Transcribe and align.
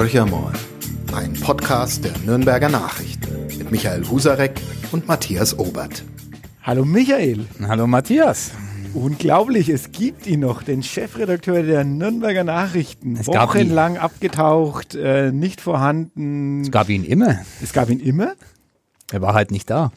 Horcher 0.00 0.26
ein 1.12 1.34
Podcast 1.34 2.06
der 2.06 2.16
Nürnberger 2.24 2.70
Nachrichten 2.70 3.58
mit 3.58 3.70
Michael 3.70 4.08
Husarek 4.08 4.58
und 4.92 5.06
Matthias 5.06 5.58
Obert. 5.58 6.04
Hallo 6.62 6.86
Michael. 6.86 7.44
Hallo 7.68 7.86
Matthias. 7.86 8.52
Unglaublich, 8.94 9.68
es 9.68 9.92
gibt 9.92 10.26
ihn 10.26 10.40
noch, 10.40 10.62
den 10.62 10.82
Chefredakteur 10.82 11.62
der 11.64 11.84
Nürnberger 11.84 12.44
Nachrichten. 12.44 13.14
Es 13.16 13.26
gab 13.26 13.50
Wochenlang 13.50 13.98
abgetaucht, 13.98 14.94
äh, 14.94 15.32
nicht 15.32 15.60
vorhanden. 15.60 16.62
Es 16.62 16.70
gab 16.70 16.88
ihn 16.88 17.04
immer. 17.04 17.40
Es 17.62 17.74
gab 17.74 17.90
ihn 17.90 18.00
immer. 18.00 18.32
Er 19.12 19.20
war 19.20 19.34
halt 19.34 19.50
nicht 19.50 19.68
da. 19.68 19.92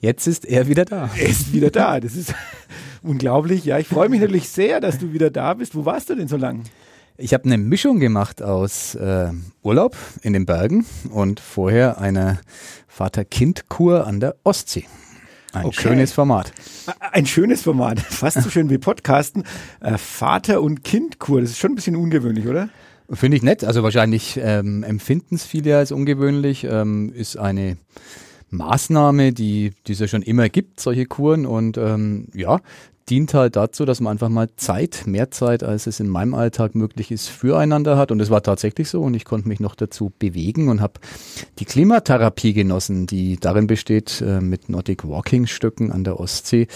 Jetzt 0.00 0.26
ist 0.26 0.44
er 0.44 0.68
wieder 0.68 0.84
da. 0.84 1.08
Er 1.16 1.26
ist 1.26 1.54
wieder 1.54 1.70
da. 1.70 1.98
Das 1.98 2.14
ist 2.14 2.34
unglaublich. 3.02 3.64
Ja, 3.64 3.78
ich 3.78 3.88
freue 3.88 4.10
mich 4.10 4.20
natürlich 4.20 4.50
sehr, 4.50 4.82
dass 4.82 4.98
du 4.98 5.14
wieder 5.14 5.30
da 5.30 5.54
bist. 5.54 5.74
Wo 5.74 5.86
warst 5.86 6.10
du 6.10 6.14
denn 6.14 6.28
so 6.28 6.36
lange? 6.36 6.64
Ich 7.22 7.34
habe 7.34 7.44
eine 7.44 7.58
Mischung 7.58 8.00
gemacht 8.00 8.40
aus 8.42 8.94
äh, 8.94 9.28
Urlaub 9.62 9.94
in 10.22 10.32
den 10.32 10.46
Bergen 10.46 10.86
und 11.10 11.38
vorher 11.38 12.00
eine 12.00 12.40
Vater-Kind-Kur 12.88 14.06
an 14.06 14.20
der 14.20 14.36
Ostsee. 14.42 14.84
Ein 15.52 15.66
Okay. 15.66 15.82
schönes 15.82 16.12
Format. 16.12 16.52
Ein 17.12 17.26
schönes 17.26 17.60
Format, 17.62 18.00
fast 18.08 18.40
so 18.42 18.48
schön 18.48 18.70
wie 18.70 18.78
Podcasten. 18.78 19.44
Äh, 19.80 19.98
Vater- 19.98 20.62
und 20.62 20.82
Kindkur, 20.82 21.42
das 21.42 21.50
ist 21.50 21.58
schon 21.58 21.72
ein 21.72 21.74
bisschen 21.74 21.96
ungewöhnlich, 21.96 22.46
oder? 22.46 22.70
Finde 23.12 23.36
ich 23.36 23.42
nett. 23.42 23.64
Also 23.64 23.82
wahrscheinlich 23.82 24.40
ähm, 24.42 24.82
empfinden 24.82 25.34
es 25.34 25.44
viele 25.44 25.76
als 25.76 25.92
ungewöhnlich. 25.92 26.64
Ähm, 26.64 27.12
ist 27.12 27.36
eine 27.36 27.76
Maßnahme, 28.50 29.32
die 29.32 29.72
die 29.86 29.92
es 29.92 29.98
ja 29.98 30.08
schon 30.08 30.22
immer 30.22 30.48
gibt, 30.48 30.80
solche 30.80 31.04
Kuren. 31.06 31.44
Und 31.44 31.76
ähm, 31.76 32.28
ja, 32.32 32.60
dient 33.10 33.34
halt 33.34 33.56
dazu, 33.56 33.84
dass 33.84 34.00
man 34.00 34.12
einfach 34.12 34.28
mal 34.28 34.48
Zeit, 34.56 35.02
mehr 35.06 35.30
Zeit, 35.30 35.62
als 35.64 35.86
es 35.86 36.00
in 36.00 36.08
meinem 36.08 36.34
Alltag 36.34 36.74
möglich 36.74 37.10
ist, 37.10 37.28
füreinander 37.28 37.98
hat. 37.98 38.12
Und 38.12 38.20
es 38.20 38.30
war 38.30 38.42
tatsächlich 38.42 38.88
so. 38.88 39.02
Und 39.02 39.14
ich 39.14 39.24
konnte 39.24 39.48
mich 39.48 39.60
noch 39.60 39.74
dazu 39.74 40.12
bewegen 40.18 40.68
und 40.68 40.80
habe 40.80 40.94
die 41.58 41.64
Klimatherapie 41.64 42.52
genossen, 42.52 43.06
die 43.06 43.36
darin 43.36 43.66
besteht, 43.66 44.22
äh, 44.24 44.40
mit 44.40 44.68
Nordic 44.68 45.06
Walking 45.06 45.46
Stöcken 45.46 45.90
an 45.90 46.04
der 46.04 46.20
Ostsee 46.20 46.68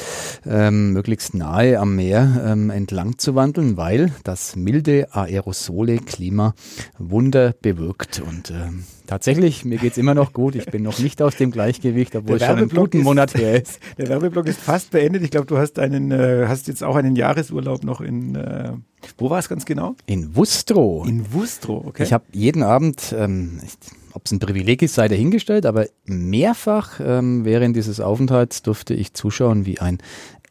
ähm, 0.44 0.92
möglichst 0.92 1.34
nahe 1.34 1.78
am 1.78 1.94
Meer 1.94 2.42
ähm, 2.44 2.70
entlang 2.70 3.18
zu 3.18 3.34
wandeln, 3.34 3.76
weil 3.76 4.12
das 4.24 4.56
milde 4.56 5.14
aerosole 5.14 5.98
Klima 5.98 6.54
Wunder 6.98 7.54
bewirkt. 7.62 8.20
Und 8.20 8.50
ähm, 8.50 8.84
tatsächlich, 9.06 9.64
mir 9.64 9.78
geht's 9.78 9.98
immer 9.98 10.14
noch 10.14 10.32
gut. 10.32 10.54
Ich 10.54 10.66
bin 10.66 10.82
noch 10.82 10.98
nicht 10.98 11.20
aus 11.22 11.36
dem 11.36 11.50
Gleichgewicht, 11.50 12.14
obwohl 12.16 12.36
es 12.36 12.40
Der 12.40 12.46
schon 12.48 12.56
einen 12.56 12.60
Werbeblock 12.62 12.84
guten 12.86 12.98
ist- 12.98 13.04
Monat 13.04 13.34
her 13.34 13.62
ist. 13.62 13.78
Der 13.98 14.08
Werbeblock 14.08 14.46
ist 14.46 14.60
fast 14.60 14.90
beendet. 14.90 15.22
Ich 15.22 15.30
glaube, 15.30 15.46
du 15.46 15.58
hast 15.58 15.78
einen, 15.78 16.10
äh, 16.10 16.46
hast 16.48 16.68
jetzt 16.68 16.82
auch 16.82 16.96
einen 16.96 17.16
Jahresurlaub 17.16 17.84
noch 17.84 18.00
in, 18.00 18.34
äh, 18.34 18.72
wo 19.18 19.30
war 19.30 19.38
es 19.38 19.48
ganz 19.48 19.64
genau? 19.64 19.96
In 20.06 20.34
Wustrow. 20.36 21.06
In 21.06 21.32
Wustrow, 21.32 21.84
okay. 21.86 22.02
Ich 22.02 22.12
habe 22.12 22.24
jeden 22.32 22.62
Abend, 22.62 23.14
ähm, 23.18 23.60
ob 24.12 24.22
es 24.26 24.32
ein 24.32 24.38
Privileg 24.38 24.80
ist, 24.82 24.94
sei 24.94 25.08
dahingestellt, 25.08 25.66
aber 25.66 25.86
mehrfach 26.04 27.00
ähm, 27.04 27.44
während 27.44 27.76
dieses 27.76 28.00
Aufenthalts 28.00 28.62
durfte 28.62 28.94
ich 28.94 29.12
zuschauen, 29.14 29.66
wie 29.66 29.80
ein 29.80 29.98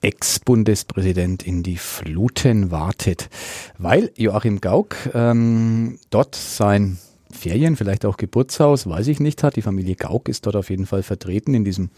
Ex-Bundespräsident 0.02 1.44
in 1.48 1.64
die 1.64 1.78
Fluten 1.78 2.72
wartet, 2.72 3.30
weil 3.78 4.12
Joachim 4.18 4.59
Gauck 4.59 4.96
ähm, 5.14 5.98
dort 6.09 6.36
sein 6.36 6.98
Ferien, 7.34 7.76
vielleicht 7.76 8.06
auch 8.06 8.17
Geburtshaus, 8.17 8.88
weiß 8.88 9.08
ich 9.08 9.20
nicht, 9.20 9.44
hat. 9.44 9.56
Die 9.56 9.62
Familie 9.62 9.95
Gauck 9.95 10.30
ist 10.30 10.45
dort 10.45 10.56
auf 10.56 10.70
jeden 10.70 10.86
Fall 10.86 11.03
vertreten 11.03 11.53
in 11.53 11.64
diesem 11.66 11.90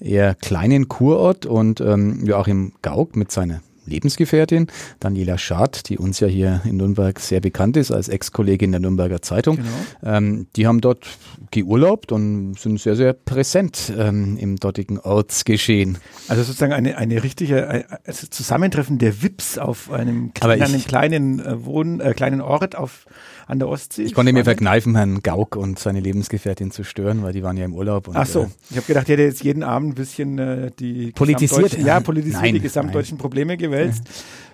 eher 0.00 0.34
kleinen 0.34 0.88
Kurort 0.88 1.46
und 1.46 1.80
ähm, 1.80 2.24
Joachim 2.24 2.72
Gauck 2.82 3.16
mit 3.16 3.30
seiner 3.32 3.60
Lebensgefährtin 3.86 4.66
Daniela 5.00 5.38
Schad, 5.38 5.88
die 5.88 5.96
uns 5.96 6.20
ja 6.20 6.28
hier 6.28 6.60
in 6.66 6.76
Nürnberg 6.76 7.18
sehr 7.18 7.40
bekannt 7.40 7.74
ist 7.78 7.90
als 7.90 8.08
Ex-Kollegin 8.08 8.70
der 8.70 8.80
Nürnberger 8.80 9.22
Zeitung. 9.22 9.56
Genau. 9.56 9.68
Ähm, 10.16 10.46
die 10.56 10.66
haben 10.66 10.82
dort 10.82 11.06
geurlaubt 11.50 12.12
und 12.12 12.58
sind 12.60 12.78
sehr, 12.78 12.96
sehr 12.96 13.14
präsent 13.14 13.90
ähm, 13.96 14.36
im 14.36 14.56
dortigen 14.56 14.98
Ortsgeschehen. 14.98 15.96
Also 16.28 16.42
sozusagen 16.42 16.74
eine, 16.74 16.98
eine 16.98 17.22
richtige 17.22 17.62
äh, 17.66 17.84
also 18.04 18.26
Zusammentreffen 18.26 18.98
der 18.98 19.22
Vips 19.22 19.56
auf 19.56 19.90
einem, 19.90 20.32
Aber 20.40 20.54
in 20.54 20.62
einem 20.62 20.74
ich- 20.74 20.86
kleinen 20.86 21.40
äh, 21.40 21.64
Wohn, 21.64 22.00
äh, 22.00 22.12
kleinen 22.12 22.42
Ort 22.42 22.76
auf 22.76 23.06
an 23.48 23.58
der 23.58 23.68
Ostsee. 23.68 24.02
Ich 24.02 24.14
konnte 24.14 24.32
mir 24.32 24.44
verkneifen, 24.44 24.94
Herrn 24.94 25.22
Gauck 25.22 25.56
und 25.56 25.78
seine 25.78 26.00
Lebensgefährtin 26.00 26.70
zu 26.70 26.84
stören, 26.84 27.22
weil 27.22 27.32
die 27.32 27.42
waren 27.42 27.56
ja 27.56 27.64
im 27.64 27.72
Urlaub. 27.72 28.06
Und, 28.08 28.16
Ach 28.16 28.26
so, 28.26 28.42
äh, 28.42 28.48
ich 28.70 28.76
habe 28.76 28.86
gedacht, 28.86 29.08
ihr 29.08 29.14
hättet 29.14 29.30
jetzt 29.32 29.42
jeden 29.42 29.62
Abend 29.62 29.90
ein 29.90 29.94
bisschen 29.94 30.38
äh, 30.38 30.70
die 30.78 31.12
Politisiert? 31.12 31.78
ja, 31.78 31.98
politisiert 32.00 32.42
Nein, 32.42 32.54
die 32.54 32.60
gesamtdeutschen 32.60 33.16
Probleme 33.16 33.56
gewälzt. 33.56 34.04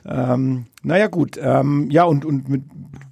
Ähm, 0.06 0.66
naja 0.82 1.06
gut, 1.08 1.38
ähm, 1.42 1.90
ja 1.90 2.04
und, 2.04 2.26
und 2.26 2.48
mit, 2.48 2.62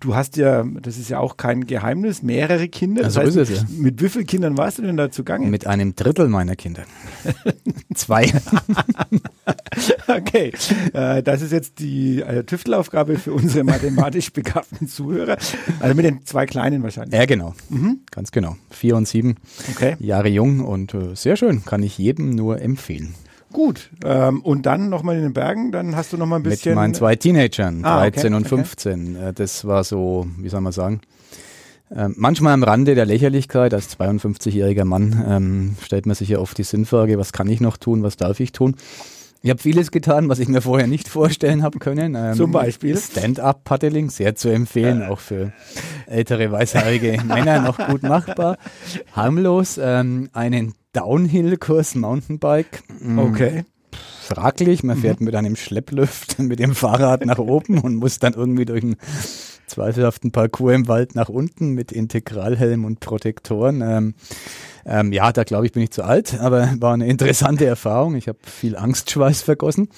du 0.01 0.15
hast 0.15 0.37
ja, 0.37 0.63
das 0.83 0.99
ist 0.99 1.09
ja 1.09 1.21
auch 1.21 1.39
kein 1.39 1.67
Geheimnis, 1.67 2.23
mehrere 2.23 2.69
Kinder. 2.69 3.03
Das 3.03 3.15
so 3.15 3.21
heißt, 3.21 3.37
ist 3.37 3.51
es, 3.51 3.63
ja. 3.63 3.67
Mit 3.71 4.03
wie 4.03 4.11
vielen 4.11 4.27
Kindern 4.27 4.59
warst 4.59 4.79
du 4.79 4.83
denn 4.83 4.99
da 4.99 5.11
zugange? 5.11 5.47
mit 5.47 5.67
einem 5.67 5.97
Drittel 5.97 6.29
meiner 6.29 6.55
Kinder. 6.55 6.85
Zwei. 7.95 8.31
Okay, 10.07 10.53
äh, 10.93 11.23
das 11.23 11.41
ist 11.41 11.53
jetzt 11.53 11.79
die 11.79 12.21
äh, 12.21 12.45
Tüftelaufgabe 12.45 13.19
für 13.19 13.33
unsere 13.33 13.65
mathematisch 13.65 14.33
begabten 14.33 14.87
Zuhörer. 14.87 15.39
Also 15.81 15.95
mit 15.95 16.05
den 16.05 16.25
zwei 16.25 16.47
Kleinen 16.47 16.83
wahrscheinlich. 16.83 17.19
Ja, 17.19 17.27
genau. 17.27 17.55
Ganz 18.11 18.31
genau. 18.33 18.57
Vier 18.71 18.97
und 18.97 19.07
sieben 19.09 19.37
Okay, 19.75 19.97
Jahre 20.01 20.29
jung 20.29 20.61
und 20.61 20.95
äh, 20.95 21.15
sehr 21.15 21.37
schön. 21.37 21.65
Kann 21.65 21.83
ich 21.83 21.99
jedem 21.99 22.31
nur 22.31 22.61
empfehlen. 22.61 23.15
gut. 23.53 23.91
Ähm, 24.05 24.41
und 24.43 24.65
dann 24.67 24.89
nochmal 24.89 25.17
in 25.17 25.23
den 25.23 25.33
Bergen, 25.35 25.73
dann 25.73 25.95
hast 25.97 26.13
du 26.13 26.17
nochmal 26.17 26.41
ein 26.41 26.43
bisschen... 26.43 26.71
Mit 26.73 26.77
meinen 26.77 26.95
zwei 26.95 27.17
Teenagern, 27.17 27.85
Ah, 27.85 28.01
okay, 28.03 28.13
13 28.13 28.35
und 28.35 28.47
okay. 28.47 28.57
15. 28.57 29.17
Äh, 29.17 29.33
Das 29.35 29.65
war 29.67 29.85
so, 29.85 30.27
wie 30.39 30.49
soll 30.49 30.61
man 30.63 30.73
sagen, 30.73 31.01
äh, 31.95 32.09
manchmal 32.17 32.55
am 32.55 32.63
Rande 32.63 32.95
der 32.95 33.05
Lächerlichkeit. 33.05 33.75
Als 33.75 33.99
52-jähriger 33.99 34.85
Mann 34.87 35.23
ähm, 35.29 35.77
stellt 35.83 36.07
man 36.07 36.15
sich 36.17 36.31
ja 36.31 36.39
oft 36.39 36.57
die 36.57 36.63
Sinnfrage, 36.63 37.19
was 37.19 37.33
kann 37.33 37.49
ich 37.49 37.61
noch 37.61 37.77
tun, 37.77 38.03
was 38.03 38.17
darf 38.17 38.41
ich 38.41 38.53
tun? 38.53 38.77
Ich 39.45 39.51
habe 39.51 39.61
vieles 39.61 39.91
getan, 39.91 40.29
was 40.29 40.39
ich 40.39 40.47
mir 40.49 40.61
vorher 40.63 40.87
nicht 40.87 41.09
vorstellen 41.09 41.65
habe 41.65 41.81
können. 41.81 42.15
Ähm, 42.15 42.35
Zum 42.35 42.53
Beispiel? 42.53 42.97
Stand-up-Paddling, 42.97 44.09
sehr 44.09 44.37
zu 44.37 44.49
empfehlen, 44.49 45.03
auch 45.03 45.19
für 45.19 45.53
ältere 46.07 46.53
weißhaarige 46.53 47.19
Männer 47.27 47.61
noch 47.61 47.79
gut 47.89 48.05
machbar. 48.05 48.57
Harmlos, 49.13 49.81
ähm, 49.83 50.29
einen 50.33 50.75
Downhill-Kurs 50.93 51.97
Mountainbike. 51.97 52.83
Mm, 53.01 53.19
Okay. 53.19 53.65
fraglich. 54.23 54.85
Man 54.85 54.97
fährt 54.97 55.21
mit 55.21 55.35
einem 55.35 55.57
Schlepplift 55.57 56.39
mit 56.39 56.61
dem 56.61 56.75
Fahrrad 56.77 57.27
nach 57.27 57.39
oben 57.39 57.79
und 57.79 57.97
muss 57.97 58.21
dann 58.21 58.35
irgendwie 58.35 58.65
durch 58.65 58.85
einen 58.85 58.97
zweifelhaften 59.73 60.33
Parcours 60.33 60.75
im 60.75 60.89
Wald 60.89 61.15
nach 61.15 61.29
unten 61.29 61.71
mit 61.71 61.93
Integralhelm 61.93 62.85
und 62.85 63.01
Protektoren. 63.01 63.81
Ähm, 63.81 64.15
ähm, 64.85 65.13
ja, 65.13 65.33
da 65.33 65.45
glaube 65.45 65.67
ich, 65.67 65.73
bin 65.73 65.83
ich 65.83 65.91
zu 65.91 66.05
alt, 66.05 66.39
aber 66.39 66.75
war 66.79 66.95
eine 66.95 67.07
interessante 67.09 67.65
Erfahrung. 67.65 68.15
Ich 68.17 68.29
habe 68.29 68.39
viel 68.43 68.77
Angstschweiß 68.77 69.43
vergossen. 69.43 69.89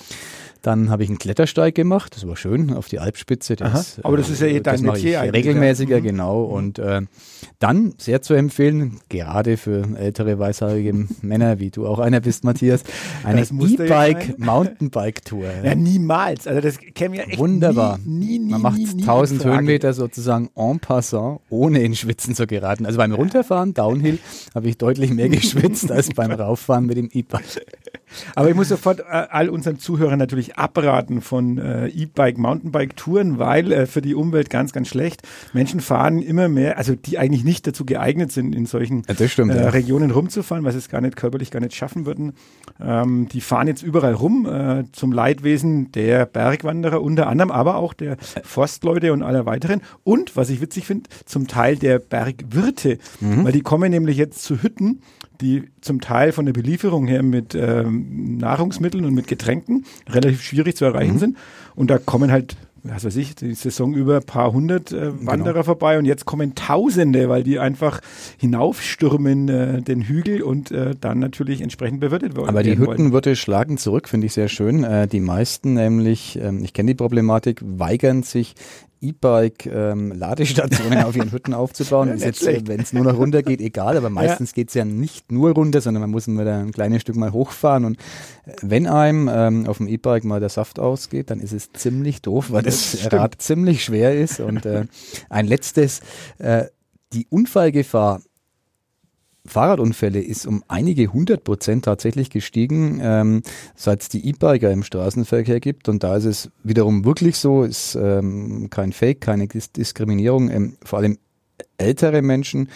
Dann 0.64 0.88
habe 0.88 1.02
ich 1.02 1.10
einen 1.10 1.18
Klettersteig 1.18 1.74
gemacht, 1.74 2.16
das 2.16 2.26
war 2.26 2.36
schön, 2.36 2.72
auf 2.72 2.88
die 2.88 2.98
Alpspitze. 2.98 3.54
Aha, 3.60 3.84
aber 4.02 4.16
das 4.16 4.30
ist 4.30 4.40
ja 4.40 4.46
eh 4.46 4.60
dein 4.60 4.76
das 4.76 4.80
Metier 4.80 5.20
eigentlich, 5.20 5.44
regelmäßiger, 5.44 5.96
ja. 5.96 6.00
Mhm. 6.00 6.06
genau. 6.06 6.42
Und 6.44 6.78
äh, 6.78 7.02
dann, 7.58 7.92
sehr 7.98 8.22
zu 8.22 8.32
empfehlen, 8.32 8.98
gerade 9.10 9.58
für 9.58 9.86
ältere 9.98 10.38
weißhaarige 10.38 11.06
Männer, 11.20 11.58
wie 11.58 11.70
du 11.70 11.86
auch 11.86 11.98
einer 11.98 12.20
bist, 12.20 12.44
Matthias, 12.44 12.82
eine 13.24 13.40
Das 13.40 13.52
musste 13.52 13.82
ja 13.84 13.88
sein. 13.88 14.10
E-Bike-Mountainbike-Tour. 14.12 15.44
Ja, 15.64 15.74
niemals. 15.74 16.46
Also 16.46 16.62
das 16.62 16.78
kennen 16.94 17.12
wir 17.12 17.28
echt 17.28 17.38
Wunderbar. 17.38 17.98
nie, 18.02 18.38
nie, 18.38 18.38
nie, 18.38 18.50
Man 18.52 18.62
macht 18.62 18.78
nie, 18.78 18.86
nie 18.86 19.02
1000 19.02 19.40
in 19.40 19.42
Frage. 19.42 19.56
Höhenmeter 19.56 19.92
sozusagen 19.92 20.48
en 20.56 20.80
passant, 20.80 21.40
ohne 21.50 21.82
in 21.82 21.94
Schwitzen 21.94 22.34
zu 22.34 22.46
geraten. 22.46 22.86
Also 22.86 22.96
beim 22.96 23.12
Runterfahren, 23.12 23.74
Downhill, 23.74 24.18
habe 24.54 24.66
ich 24.68 24.78
deutlich 24.78 25.10
mehr 25.12 25.28
geschwitzt 25.28 25.92
als 25.92 26.08
beim 26.14 26.30
Rauffahren 26.32 26.86
mit 26.86 26.96
dem 26.96 27.10
E-Bike. 27.12 27.66
Aber 28.34 28.48
ich 28.48 28.54
muss 28.54 28.68
sofort 28.68 29.00
äh, 29.00 29.04
all 29.08 29.48
unseren 29.48 29.78
Zuhörern 29.78 30.18
natürlich 30.18 30.56
abraten 30.56 31.20
von 31.20 31.58
äh, 31.58 31.88
E-Bike, 31.88 32.38
Mountainbike-Touren, 32.38 33.38
weil 33.38 33.72
äh, 33.72 33.86
für 33.86 34.02
die 34.02 34.14
Umwelt 34.14 34.50
ganz, 34.50 34.72
ganz 34.72 34.88
schlecht. 34.88 35.22
Menschen 35.52 35.80
fahren 35.80 36.20
immer 36.22 36.48
mehr, 36.48 36.78
also 36.78 36.94
die 36.94 37.18
eigentlich 37.18 37.44
nicht 37.44 37.66
dazu 37.66 37.84
geeignet 37.84 38.32
sind, 38.32 38.54
in 38.54 38.66
solchen 38.66 39.02
Ja, 39.08 39.28
stimmt, 39.28 39.52
äh, 39.52 39.62
ja. 39.62 39.68
Regionen 39.70 40.10
rumzufahren, 40.10 40.64
weil 40.64 40.72
sie 40.72 40.78
es 40.78 40.88
gar 40.88 41.00
nicht 41.00 41.16
körperlich 41.16 41.50
gar 41.50 41.60
nicht 41.60 41.74
schaffen 41.74 42.06
würden. 42.06 42.32
Ähm, 42.80 43.28
die 43.30 43.40
fahren 43.40 43.66
jetzt 43.68 43.82
überall 43.82 44.14
rum 44.14 44.46
äh, 44.46 44.84
zum 44.92 45.12
Leidwesen 45.12 45.92
der 45.92 46.26
Bergwanderer 46.26 47.00
unter 47.02 47.26
anderem, 47.28 47.50
aber 47.50 47.76
auch 47.76 47.94
der 47.94 48.16
Forstleute 48.42 49.12
und 49.12 49.22
aller 49.22 49.46
weiteren. 49.46 49.80
Und, 50.04 50.36
was 50.36 50.50
ich 50.50 50.60
witzig 50.60 50.86
finde, 50.86 51.08
zum 51.24 51.46
Teil 51.48 51.76
der 51.76 51.98
Bergwirte, 51.98 52.98
Mhm. 53.20 53.44
weil 53.44 53.52
die 53.52 53.60
kommen 53.62 53.90
nämlich 53.90 54.16
jetzt 54.16 54.42
zu 54.42 54.62
Hütten, 54.62 55.00
die 55.40 55.64
zum 55.80 56.00
Teil 56.00 56.32
von 56.32 56.46
der 56.46 56.52
Belieferung 56.52 57.06
her 57.06 57.22
mit 57.22 57.54
ähm, 57.54 58.03
Nahrungsmitteln 58.10 59.04
und 59.04 59.14
mit 59.14 59.26
Getränken 59.26 59.84
relativ 60.08 60.42
schwierig 60.42 60.76
zu 60.76 60.84
Mhm. 60.84 60.90
erreichen 60.94 61.18
sind. 61.18 61.36
Und 61.74 61.90
da 61.90 61.98
kommen 61.98 62.30
halt, 62.30 62.56
was 62.82 63.04
weiß 63.04 63.16
ich, 63.16 63.34
die 63.34 63.54
Saison 63.54 63.94
über 63.94 64.16
ein 64.16 64.24
paar 64.24 64.52
hundert 64.52 64.92
äh, 64.92 65.12
Genau. 65.12 65.14
Wanderer 65.32 65.64
vorbei 65.64 65.98
und 65.98 66.04
jetzt 66.04 66.24
kommen 66.26 66.54
Tausende, 66.54 67.28
weil 67.28 67.42
die 67.42 67.58
einfach 67.58 68.00
hinaufstürmen 68.38 69.48
äh, 69.48 69.82
den 69.82 70.02
Hügel 70.02 70.42
und 70.42 70.70
äh, 70.70 70.94
dann 71.00 71.18
natürlich 71.18 71.60
entsprechend 71.60 72.00
bewirtet 72.00 72.36
worden 72.36 72.48
Aber 72.50 72.62
die 72.62 72.70
werden. 72.78 72.86
Hüttenwirte 72.88 73.36
schlagen 73.36 73.78
zurück, 73.78 74.08
finde 74.08 74.26
ich 74.26 74.32
sehr 74.32 74.48
schön. 74.48 74.84
Äh, 74.84 75.08
die 75.08 75.20
meisten 75.20 75.74
nämlich, 75.74 76.38
ähm, 76.40 76.62
ich 76.64 76.72
kenne 76.72 76.88
die 76.92 76.94
Problematik, 76.94 77.60
weigern 77.64 78.22
sich, 78.22 78.54
E-Bike-Ladestationen 79.04 80.98
ähm, 80.98 81.04
auf 81.04 81.16
ihren 81.16 81.32
Hütten 81.32 81.54
aufzubauen. 81.54 82.08
Ja, 82.14 82.14
ist 82.14 82.42
jetzt, 82.42 82.68
wenn 82.68 82.80
es 82.80 82.92
nur 82.92 83.04
noch 83.04 83.16
runter 83.16 83.42
geht, 83.42 83.60
egal, 83.60 83.96
aber 83.96 84.10
meistens 84.10 84.50
ja. 84.50 84.54
geht 84.54 84.68
es 84.68 84.74
ja 84.74 84.84
nicht 84.84 85.32
nur 85.32 85.52
runter, 85.52 85.80
sondern 85.80 86.02
man 86.02 86.10
muss 86.10 86.26
mal 86.26 86.46
ein 86.46 86.72
kleines 86.72 87.02
Stück 87.02 87.16
mal 87.16 87.32
hochfahren. 87.32 87.84
Und 87.84 87.98
äh, 88.46 88.52
wenn 88.62 88.86
einem 88.86 89.28
ähm, 89.32 89.66
auf 89.66 89.78
dem 89.78 89.88
E-Bike 89.88 90.24
mal 90.24 90.40
der 90.40 90.48
Saft 90.48 90.78
ausgeht, 90.78 91.30
dann 91.30 91.40
ist 91.40 91.52
es 91.52 91.72
ziemlich 91.72 92.22
doof, 92.22 92.50
weil 92.50 92.62
das, 92.62 92.92
das 92.92 93.12
Rad 93.12 93.40
ziemlich 93.40 93.84
schwer 93.84 94.18
ist. 94.18 94.40
Und 94.40 94.66
äh, 94.66 94.86
ein 95.28 95.46
letztes, 95.46 96.00
äh, 96.38 96.64
die 97.12 97.26
Unfallgefahr 97.30 98.20
Fahrradunfälle 99.46 100.20
ist 100.20 100.46
um 100.46 100.64
einige 100.68 101.12
hundert 101.12 101.44
Prozent 101.44 101.84
tatsächlich 101.84 102.30
gestiegen, 102.30 102.98
ähm, 103.02 103.42
seit 103.76 104.02
es 104.02 104.08
die 104.08 104.26
E-Biker 104.26 104.70
im 104.70 104.82
Straßenverkehr 104.82 105.60
gibt. 105.60 105.88
Und 105.88 106.02
da 106.02 106.16
ist 106.16 106.24
es 106.24 106.50
wiederum 106.62 107.04
wirklich 107.04 107.36
so, 107.36 107.62
ist 107.62 107.94
ähm, 107.94 108.68
kein 108.70 108.92
Fake, 108.92 109.20
keine 109.20 109.46
Diskriminierung. 109.46 110.50
Ähm, 110.50 110.76
vor 110.82 110.98
allem 110.98 111.18
ältere 111.78 112.22
Menschen, 112.22 112.68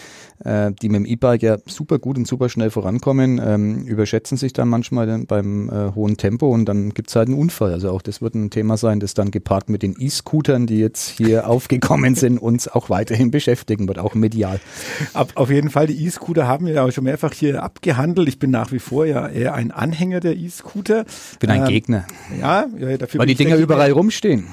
äh, 0.45 0.73
die 0.73 0.89
mit 0.89 0.97
dem 0.97 1.07
E-Bike 1.07 1.43
ja 1.43 1.57
super 1.67 1.99
gut 1.99 2.17
und 2.17 2.27
super 2.27 2.49
schnell 2.49 2.71
vorankommen, 2.71 3.41
ähm, 3.45 3.85
überschätzen 3.85 4.37
sich 4.37 4.53
dann 4.53 4.69
manchmal 4.69 5.07
dann 5.07 5.27
beim 5.27 5.69
äh, 5.69 5.95
hohen 5.95 6.17
Tempo 6.17 6.53
und 6.53 6.67
dann 6.67 6.91
gibt's 6.91 7.15
halt 7.17 7.29
einen 7.29 7.39
Unfall. 7.39 7.73
Also 7.73 7.91
auch 7.91 8.03
das 8.03 8.23
wird 8.23 8.35
ein 8.35 8.51
Thema 8.51 8.77
sein, 8.77 9.01
das 9.01 9.15
dann 9.15 9.31
gepaart 9.31 9.69
mit 9.69 9.83
den 9.83 9.97
E-Scootern, 9.99 10.67
die 10.67 10.79
jetzt 10.79 11.09
hier 11.09 11.49
aufgekommen 11.49 12.15
sind, 12.15 12.39
uns 12.39 12.69
auch 12.69 12.91
weiterhin 12.91 13.31
beschäftigen 13.31 13.89
wird, 13.89 13.99
auch 13.99 14.15
medial. 14.15 14.61
Ab, 15.15 15.33
auf 15.35 15.51
jeden 15.51 15.71
Fall, 15.71 15.87
die 15.87 16.05
E-Scooter 16.05 16.47
haben 16.47 16.67
wir 16.67 16.75
ja 16.75 16.91
schon 16.91 17.05
mehrfach 17.05 17.33
hier 17.33 17.63
abgehandelt. 17.63 18.29
Ich 18.29 18.39
bin 18.39 18.51
nach 18.51 18.73
wie 18.73 18.79
vor 18.79 19.07
ja 19.07 19.29
eher 19.29 19.55
ein 19.55 19.71
Anhänger 19.71 20.21
der 20.21 20.37
E-Scooter. 20.37 21.05
Ich 21.33 21.39
bin 21.39 21.51
ein 21.51 21.63
ähm, 21.63 21.69
Gegner. 21.69 22.07
Ja, 22.41 22.67
ja 22.79 22.97
dafür 22.97 23.21
Weil 23.21 23.27
die 23.27 23.35
Dinger 23.35 23.57
überall 23.57 23.93
rumstehen. 23.93 24.47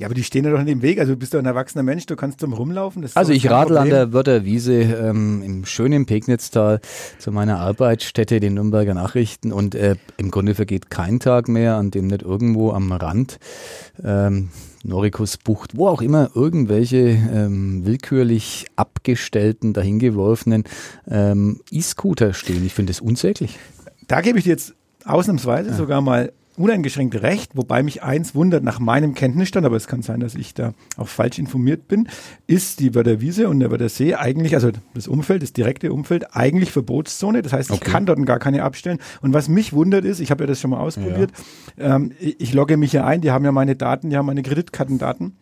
Ja, 0.00 0.06
aber 0.06 0.14
die 0.14 0.24
stehen 0.24 0.46
ja 0.46 0.50
doch 0.50 0.62
nicht 0.62 0.72
im 0.72 0.80
Weg. 0.80 0.98
Also 0.98 1.12
du 1.12 1.18
bist 1.18 1.34
doch 1.34 1.38
ein 1.38 1.44
erwachsener 1.44 1.82
Mensch, 1.82 2.06
du 2.06 2.16
kannst 2.16 2.40
zum 2.40 2.54
rumlaufen. 2.54 3.06
also 3.12 3.32
ich 3.32 3.50
radel 3.50 3.76
an 3.76 3.90
der 3.90 4.14
Wörterwiese 4.14 4.80
ähm, 4.80 5.42
im 5.44 5.66
schönen 5.66 6.06
Pegnitztal 6.06 6.80
zu 7.18 7.30
meiner 7.32 7.58
Arbeitsstätte, 7.58 8.40
den 8.40 8.54
Nürnberger 8.54 8.94
Nachrichten. 8.94 9.52
Und 9.52 9.74
äh, 9.74 9.96
im 10.16 10.30
Grunde 10.30 10.54
vergeht 10.54 10.88
kein 10.88 11.20
Tag 11.20 11.48
mehr, 11.48 11.76
an 11.76 11.90
dem 11.90 12.06
nicht 12.06 12.22
irgendwo 12.22 12.72
am 12.72 12.90
Rand 12.92 13.38
ähm, 14.02 14.48
Norikusbucht, 14.84 15.76
wo 15.76 15.88
auch 15.88 16.00
immer 16.00 16.30
irgendwelche 16.34 17.10
ähm, 17.10 17.84
willkürlich 17.84 18.68
abgestellten, 18.76 19.74
dahingeworfenen 19.74 20.64
ähm, 21.10 21.60
E-Scooter 21.70 22.32
stehen. 22.32 22.64
Ich 22.64 22.72
finde 22.72 22.92
das 22.92 23.02
unsäglich. 23.02 23.58
Da 24.08 24.22
gebe 24.22 24.38
ich 24.38 24.44
dir 24.44 24.50
jetzt 24.50 24.74
ausnahmsweise 25.04 25.68
ja. 25.68 25.76
sogar 25.76 26.00
mal 26.00 26.32
uneingeschränkt 26.60 27.22
recht, 27.22 27.56
wobei 27.56 27.82
mich 27.82 28.02
eins 28.02 28.34
wundert 28.34 28.62
nach 28.62 28.78
meinem 28.78 29.14
Kenntnisstand, 29.14 29.66
aber 29.66 29.76
es 29.76 29.86
kann 29.86 30.02
sein, 30.02 30.20
dass 30.20 30.34
ich 30.34 30.54
da 30.54 30.74
auch 30.96 31.08
falsch 31.08 31.38
informiert 31.38 31.88
bin, 31.88 32.08
ist 32.46 32.80
die 32.80 32.94
Wörderwiese 32.94 33.48
und 33.48 33.60
der 33.60 33.70
Wördersee 33.70 34.14
eigentlich, 34.14 34.54
also 34.54 34.70
das 34.94 35.08
Umfeld, 35.08 35.42
das 35.42 35.52
direkte 35.52 35.92
Umfeld, 35.92 36.36
eigentlich 36.36 36.70
Verbotszone. 36.70 37.42
Das 37.42 37.52
heißt, 37.52 37.70
okay. 37.70 37.80
ich 37.82 37.92
kann 37.92 38.06
dort 38.06 38.24
gar 38.26 38.38
keine 38.38 38.62
abstellen. 38.62 38.98
Und 39.22 39.32
was 39.32 39.48
mich 39.48 39.72
wundert 39.72 40.04
ist, 40.04 40.20
ich 40.20 40.30
habe 40.30 40.44
ja 40.44 40.46
das 40.46 40.60
schon 40.60 40.70
mal 40.70 40.80
ausprobiert, 40.80 41.32
ja. 41.76 41.96
ähm, 41.96 42.12
ich 42.20 42.52
logge 42.52 42.76
mich 42.76 42.92
ja 42.92 43.04
ein, 43.04 43.20
die 43.20 43.30
haben 43.30 43.44
ja 43.44 43.52
meine 43.52 43.76
Daten, 43.76 44.10
die 44.10 44.16
haben 44.16 44.26
meine 44.26 44.42
Kreditkartendaten. 44.42 45.36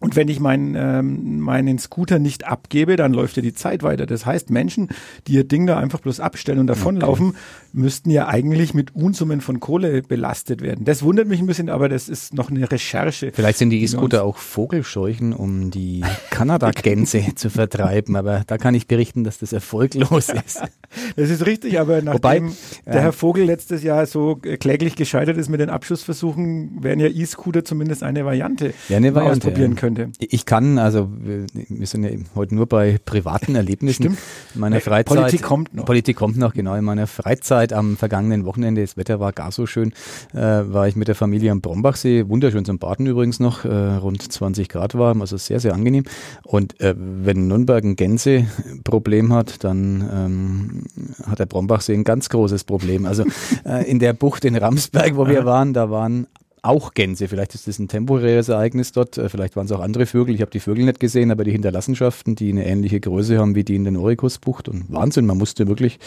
Und 0.00 0.14
wenn 0.14 0.28
ich 0.28 0.38
meinen, 0.38 0.76
ähm, 0.76 1.40
meinen 1.40 1.78
Scooter 1.78 2.20
nicht 2.20 2.46
abgebe, 2.46 2.94
dann 2.94 3.12
läuft 3.12 3.36
ja 3.36 3.42
die 3.42 3.52
Zeit 3.52 3.82
weiter. 3.82 4.06
Das 4.06 4.26
heißt, 4.26 4.48
Menschen, 4.48 4.88
die 5.26 5.32
ihr 5.32 5.44
Ding 5.44 5.66
da 5.66 5.76
einfach 5.76 6.00
bloß 6.00 6.20
abstellen 6.20 6.60
und 6.60 6.68
davonlaufen, 6.68 7.30
okay. 7.30 7.38
Müssten 7.72 8.10
ja 8.10 8.28
eigentlich 8.28 8.74
mit 8.74 8.94
Unsummen 8.94 9.40
von 9.40 9.60
Kohle 9.60 10.02
belastet 10.02 10.60
werden. 10.60 10.84
Das 10.84 11.02
wundert 11.02 11.28
mich 11.28 11.40
ein 11.40 11.46
bisschen, 11.46 11.68
aber 11.68 11.88
das 11.88 12.08
ist 12.08 12.34
noch 12.34 12.50
eine 12.50 12.70
Recherche. 12.70 13.32
Vielleicht 13.32 13.58
sind 13.58 13.70
die 13.70 13.82
E-Scooter 13.82 14.24
auch 14.24 14.36
Vogelscheuchen, 14.36 15.32
um 15.32 15.70
die 15.70 16.04
Kanada-Gänse 16.30 17.26
zu 17.34 17.50
vertreiben, 17.50 18.16
aber 18.16 18.42
da 18.46 18.58
kann 18.58 18.74
ich 18.74 18.86
berichten, 18.86 19.24
dass 19.24 19.38
das 19.38 19.52
erfolglos 19.52 20.28
ist. 20.28 20.62
Das 21.16 21.28
ist 21.28 21.44
richtig, 21.44 21.78
aber 21.78 22.00
nachdem 22.00 22.48
Wobei, 22.48 22.52
der 22.86 23.02
Herr 23.02 23.12
Vogel 23.12 23.44
letztes 23.44 23.82
Jahr 23.82 24.06
so 24.06 24.36
kläglich 24.36 24.96
gescheitert 24.96 25.36
ist 25.36 25.50
mit 25.50 25.60
den 25.60 25.68
Abschussversuchen, 25.68 26.82
wären 26.82 26.98
ja 26.98 27.08
E-Scooter 27.08 27.62
zumindest 27.62 28.02
eine 28.02 28.24
Variante, 28.24 28.72
ja, 28.88 28.96
eine 28.96 29.14
Variante 29.14 29.48
ausprobieren 29.48 29.72
ja. 29.72 29.80
könnte. 29.80 30.10
Ich 30.18 30.46
kann, 30.46 30.78
also 30.78 31.10
wir 31.12 31.86
sind 31.86 32.04
ja 32.04 32.10
heute 32.34 32.54
nur 32.54 32.66
bei 32.66 32.98
privaten 33.04 33.54
Erlebnissen. 33.54 34.04
Stimmt. 34.04 34.18
In 34.54 34.60
meiner 34.62 34.80
Freizeit. 34.80 35.18
Politik 35.18 35.42
kommt 35.42 35.74
noch. 35.74 35.84
Politik 35.84 36.16
kommt 36.16 36.38
noch, 36.38 36.54
genau. 36.54 36.74
In 36.74 36.84
meiner 36.84 37.06
Freizeit 37.06 37.57
am 37.72 37.96
vergangenen 37.96 38.44
Wochenende, 38.44 38.80
das 38.80 38.96
Wetter 38.96 39.20
war 39.20 39.32
gar 39.32 39.52
so 39.52 39.66
schön, 39.66 39.92
äh, 40.32 40.38
war 40.38 40.88
ich 40.88 40.96
mit 40.96 41.08
der 41.08 41.14
Familie 41.14 41.50
am 41.50 41.60
Brombachsee, 41.60 42.28
wunderschön 42.28 42.64
zum 42.64 42.78
Baden 42.78 43.06
übrigens 43.06 43.40
noch, 43.40 43.64
äh, 43.64 43.68
rund 43.68 44.22
20 44.22 44.68
Grad 44.68 44.96
warm, 44.96 45.20
also 45.20 45.36
sehr, 45.36 45.60
sehr 45.60 45.74
angenehm. 45.74 46.04
Und 46.44 46.80
äh, 46.80 46.94
wenn 46.96 47.48
Nürnberg 47.48 47.84
ein 47.84 47.96
Gänseproblem 47.96 49.32
hat, 49.32 49.64
dann 49.64 50.08
ähm, 50.12 50.82
hat 51.26 51.38
der 51.38 51.46
Brombachsee 51.46 51.94
ein 51.94 52.04
ganz 52.04 52.28
großes 52.28 52.64
Problem. 52.64 53.06
Also 53.06 53.24
äh, 53.64 53.88
in 53.90 53.98
der 53.98 54.12
Bucht 54.12 54.44
in 54.44 54.56
Ramsberg, 54.56 55.16
wo 55.16 55.26
wir 55.26 55.44
waren, 55.44 55.72
da 55.72 55.90
waren 55.90 56.26
auch 56.62 56.94
Gänse. 56.94 57.28
Vielleicht 57.28 57.54
ist 57.54 57.68
das 57.68 57.78
ein 57.78 57.88
temporäres 57.88 58.48
Ereignis 58.48 58.92
dort, 58.92 59.18
äh, 59.18 59.28
vielleicht 59.28 59.56
waren 59.56 59.66
es 59.66 59.72
auch 59.72 59.80
andere 59.80 60.06
Vögel. 60.06 60.34
Ich 60.34 60.40
habe 60.40 60.50
die 60.50 60.60
Vögel 60.60 60.84
nicht 60.84 61.00
gesehen, 61.00 61.30
aber 61.30 61.44
die 61.44 61.52
Hinterlassenschaften, 61.52 62.34
die 62.34 62.50
eine 62.50 62.66
ähnliche 62.66 63.00
Größe 63.00 63.38
haben 63.38 63.54
wie 63.54 63.64
die 63.64 63.76
in 63.76 63.84
den 63.84 63.96
Orikusbucht. 63.96 64.68
Und 64.68 64.84
Wahnsinn, 64.88 65.26
man 65.26 65.38
musste 65.38 65.68
wirklich 65.68 65.98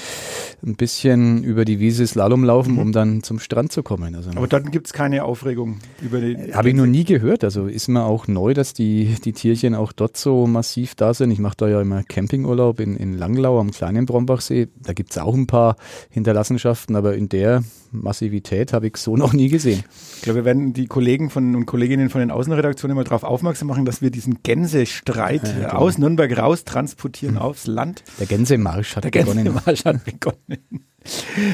ein 0.66 0.76
bisschen 0.76 1.44
über 1.44 1.66
die 1.66 1.80
Wiese 1.80 2.06
Slalom 2.06 2.44
laufen, 2.44 2.74
mhm. 2.74 2.80
um 2.80 2.92
dann 2.92 3.24
zum 3.24 3.40
Strand 3.40 3.72
zu 3.72 3.84
kommen. 3.84 4.16
Also, 4.16 4.32
aber 4.32 4.48
dann 4.48 4.72
gibt 4.72 4.88
es 4.88 4.94
keine 4.94 5.24
Aufregung 5.24 5.80
über 6.02 6.20
die. 6.20 6.34
Äh, 6.34 6.54
habe 6.54 6.70
ich 6.70 6.76
noch 6.76 6.86
nie 6.86 7.04
gehört. 7.04 7.44
Also 7.44 7.68
ist 7.68 7.88
mir 7.88 8.04
auch 8.04 8.28
neu, 8.28 8.54
dass 8.54 8.74
die, 8.74 9.16
die 9.24 9.34
Tierchen 9.34 9.76
auch 9.76 9.92
dort 9.92 10.18
so 10.18 10.48
massiv 10.48 10.96
da 10.96 11.14
sind. 11.14 11.32
Ich 11.32 11.40
mache 11.40 11.58
da 11.58 11.68
ja 11.68 11.82
immer 11.82 12.04
Campingurlaub 12.04 12.80
in, 12.80 12.96
in 12.96 13.18
Langlau 13.18 13.60
am 13.60 13.72
kleinen 13.72 14.06
Brombachsee. 14.06 14.68
Da 14.82 14.94
gibt 14.94 15.12
es 15.12 15.18
auch 15.18 15.34
ein 15.34 15.48
paar 15.48 15.76
Hinterlassenschaften, 16.10 16.96
aber 16.96 17.16
in 17.16 17.30
der 17.30 17.64
Massivität 17.92 18.74
habe 18.74 18.88
ich 18.88 18.98
so 18.98 19.18
noch 19.18 19.34
nie 19.34 19.50
gesehen. 19.50 19.84
Ich 20.18 20.22
glaube, 20.22 20.41
wir 20.42 20.46
werden 20.46 20.74
die 20.74 20.88
Kollegen 20.88 21.30
von, 21.30 21.56
und 21.56 21.66
Kolleginnen 21.68 22.10
von 22.10 22.20
den 22.20 22.32
Außenredaktionen 22.32 22.96
mal 22.96 23.04
darauf 23.04 23.24
aufmerksam 23.24 23.68
machen, 23.68 23.86
dass 23.86 24.02
wir 24.02 24.10
diesen 24.10 24.42
Gänsestreit 24.42 25.44
ja, 25.44 25.68
genau. 25.68 25.74
aus 25.74 25.98
Nürnberg 25.98 26.36
raus 26.38 26.64
transportieren 26.66 27.36
mhm. 27.36 27.42
aufs 27.42 27.68
Land. 27.68 28.04
Der 28.20 28.26
Gänsemarsch 28.26 28.96
hat 28.96 29.04
Der 29.04 29.12
begonnen. 29.12 29.44
Der 29.44 29.54
Gänsemarsch 29.54 29.86
hat 29.86 30.04
begonnen. 30.04 30.38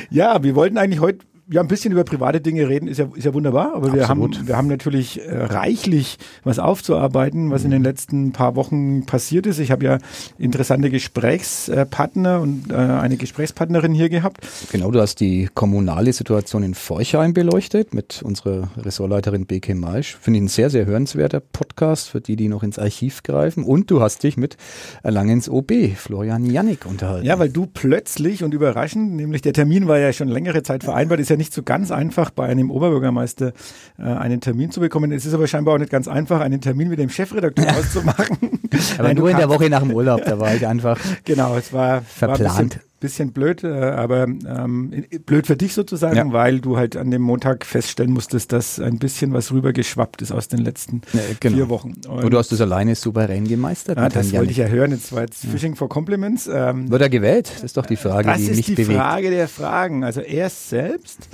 Ja, 0.09 0.43
wir 0.43 0.55
wollten 0.55 0.77
eigentlich 0.77 0.99
heute 0.99 1.25
ja, 1.49 1.61
ein 1.61 1.67
bisschen 1.67 1.93
über 1.93 2.03
private 2.03 2.41
Dinge 2.41 2.67
reden 2.67 2.87
ist 2.87 2.97
ja, 2.97 3.07
ist 3.15 3.23
ja 3.23 3.33
wunderbar, 3.33 3.73
aber 3.73 3.93
wir 3.93 4.09
haben, 4.09 4.29
wir 4.45 4.57
haben 4.57 4.67
natürlich 4.67 5.21
äh, 5.21 5.43
reichlich 5.43 6.17
was 6.43 6.59
aufzuarbeiten, 6.59 7.51
was 7.51 7.63
in 7.63 7.71
den 7.71 7.83
letzten 7.83 8.33
paar 8.33 8.55
Wochen 8.55 9.05
passiert 9.05 9.45
ist. 9.45 9.59
Ich 9.59 9.71
habe 9.71 9.85
ja 9.85 9.97
interessante 10.37 10.89
Gesprächspartner 10.89 12.41
und 12.41 12.69
äh, 12.69 12.75
eine 12.75 13.15
Gesprächspartnerin 13.15 13.93
hier 13.93 14.09
gehabt. 14.09 14.45
Genau, 14.73 14.91
du 14.91 14.99
hast 14.99 15.21
die 15.21 15.47
kommunale 15.53 16.11
Situation 16.11 16.63
in 16.63 16.73
Forchheim 16.73 17.33
beleuchtet 17.33 17.93
mit 17.93 18.21
unserer 18.23 18.69
Ressortleiterin 18.75 19.45
BK 19.45 19.73
Maisch. 19.75 20.17
Finde 20.19 20.39
ich 20.39 20.45
ein 20.45 20.49
sehr, 20.49 20.69
sehr 20.69 20.85
hörenswerter 20.85 21.39
Podcast 21.39 22.09
für 22.09 22.19
die, 22.19 22.35
die 22.35 22.49
noch 22.49 22.63
ins 22.63 22.77
Archiv 22.77 23.23
greifen. 23.23 23.63
Und 23.63 23.89
du 23.89 24.01
hast 24.01 24.23
dich 24.23 24.35
mit 24.35 24.57
Erlangens 25.01 25.47
OB, 25.47 25.71
Florian 25.95 26.45
Jannik, 26.45 26.85
unterhalten. 26.85 27.25
Ja, 27.25 27.39
weil 27.39 27.49
du 27.49 27.67
plötzlich 27.67 28.43
und 28.43 28.53
überraschend, 28.53 29.13
nämlich 29.13 29.41
der 29.41 29.53
Termin 29.53 29.87
war 29.87 29.97
ja 29.97 30.11
schon 30.11 30.27
längere 30.27 30.61
Zeit 30.63 30.83
vereinbart, 30.83 31.21
ist 31.21 31.29
ja 31.29 31.36
nicht 31.37 31.53
so 31.53 31.63
ganz 31.63 31.91
einfach, 31.91 32.29
bei 32.29 32.47
einem 32.47 32.71
Oberbürgermeister 32.71 33.53
äh, 33.97 34.03
einen 34.03 34.41
Termin 34.41 34.71
zu 34.71 34.79
bekommen. 34.79 35.11
Es 35.11 35.25
ist 35.25 35.33
aber 35.33 35.47
scheinbar 35.47 35.75
auch 35.75 35.79
nicht 35.79 35.91
ganz 35.91 36.07
einfach, 36.07 36.41
einen 36.41 36.61
Termin 36.61 36.89
mit 36.89 36.99
dem 36.99 37.09
Chefredakteur 37.09 37.65
ja. 37.65 37.73
auszumachen. 37.77 38.37
aber 38.97 39.07
Nein, 39.07 39.17
nur 39.17 39.29
in 39.29 39.37
der 39.37 39.49
Woche 39.49 39.69
nach 39.69 39.81
dem 39.81 39.91
Urlaub, 39.91 40.23
da 40.25 40.39
war 40.39 40.53
ich 40.53 40.65
einfach 40.65 40.97
Genau, 41.23 41.55
es 41.55 41.73
war 41.73 42.01
verplant. 42.01 42.55
War 42.55 42.63
bisschen 42.63 42.86
blöd, 42.99 43.63
äh, 43.63 43.67
aber 43.67 44.23
ähm, 44.23 45.05
blöd 45.25 45.47
für 45.47 45.55
dich 45.55 45.73
sozusagen, 45.73 46.15
ja. 46.15 46.31
weil 46.31 46.59
du 46.59 46.77
halt 46.77 46.97
an 46.97 47.11
dem 47.11 47.21
Montag 47.21 47.65
feststellen 47.65 48.11
musstest, 48.11 48.51
dass 48.51 48.79
ein 48.79 48.99
bisschen 48.99 49.33
was 49.33 49.51
rübergeschwappt 49.51 50.21
ist 50.21 50.31
aus 50.31 50.47
den 50.47 50.59
letzten 50.59 51.01
ja, 51.13 51.21
genau. 51.39 51.55
vier 51.55 51.69
Wochen. 51.69 51.93
Und, 52.07 52.23
Und, 52.23 52.31
du 52.31 52.37
hast 52.37 52.51
das 52.51 52.61
alleine 52.61 52.95
souverän 52.95 53.47
gemeistert. 53.47 53.97
Ja, 53.97 54.09
das 54.09 54.33
wollte 54.33 54.51
ich 54.51 54.57
ja 54.57 54.67
hören. 54.67 54.91
Jetzt 54.91 55.13
war 55.13 55.21
jetzt 55.21 55.45
Fishing 55.45 55.75
for 55.75 55.89
Compliments. 55.89 56.47
Ähm, 56.51 56.89
Wird 56.89 57.01
er 57.01 57.09
gewählt? 57.09 57.51
Das 57.53 57.63
ist 57.63 57.77
doch 57.77 57.85
die 57.85 57.95
Frage, 57.95 58.33
die 58.37 58.49
mich 58.49 58.49
bewegt. 58.49 58.57
Das 58.57 58.79
ist 58.79 58.89
die 58.89 58.95
Frage 58.95 59.29
der 59.29 59.47
Fragen. 59.47 60.03
Also 60.03 60.21
er 60.21 60.49
selbst 60.49 61.29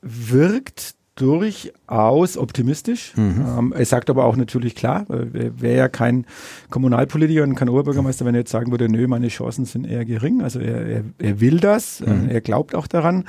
wirkt 0.00 0.94
durchaus 1.22 2.36
optimistisch. 2.36 3.12
Mhm. 3.16 3.44
Ähm, 3.58 3.72
er 3.76 3.84
sagt 3.84 4.10
aber 4.10 4.24
auch 4.24 4.36
natürlich 4.36 4.74
klar, 4.74 5.06
er 5.08 5.60
wäre 5.60 5.76
ja 5.76 5.88
kein 5.88 6.26
Kommunalpolitiker 6.70 7.44
und 7.44 7.54
kein 7.54 7.68
Oberbürgermeister, 7.68 8.24
wenn 8.24 8.34
er 8.34 8.40
jetzt 8.40 8.50
sagen 8.50 8.70
würde, 8.70 8.88
nö, 8.88 9.06
meine 9.06 9.28
Chancen 9.28 9.64
sind 9.64 9.86
eher 9.86 10.04
gering. 10.04 10.42
Also 10.42 10.58
er, 10.58 10.86
er, 10.86 11.04
er 11.18 11.40
will 11.40 11.60
das, 11.60 12.00
äh, 12.00 12.10
mhm. 12.10 12.28
er 12.28 12.40
glaubt 12.40 12.74
auch 12.74 12.86
daran, 12.86 13.24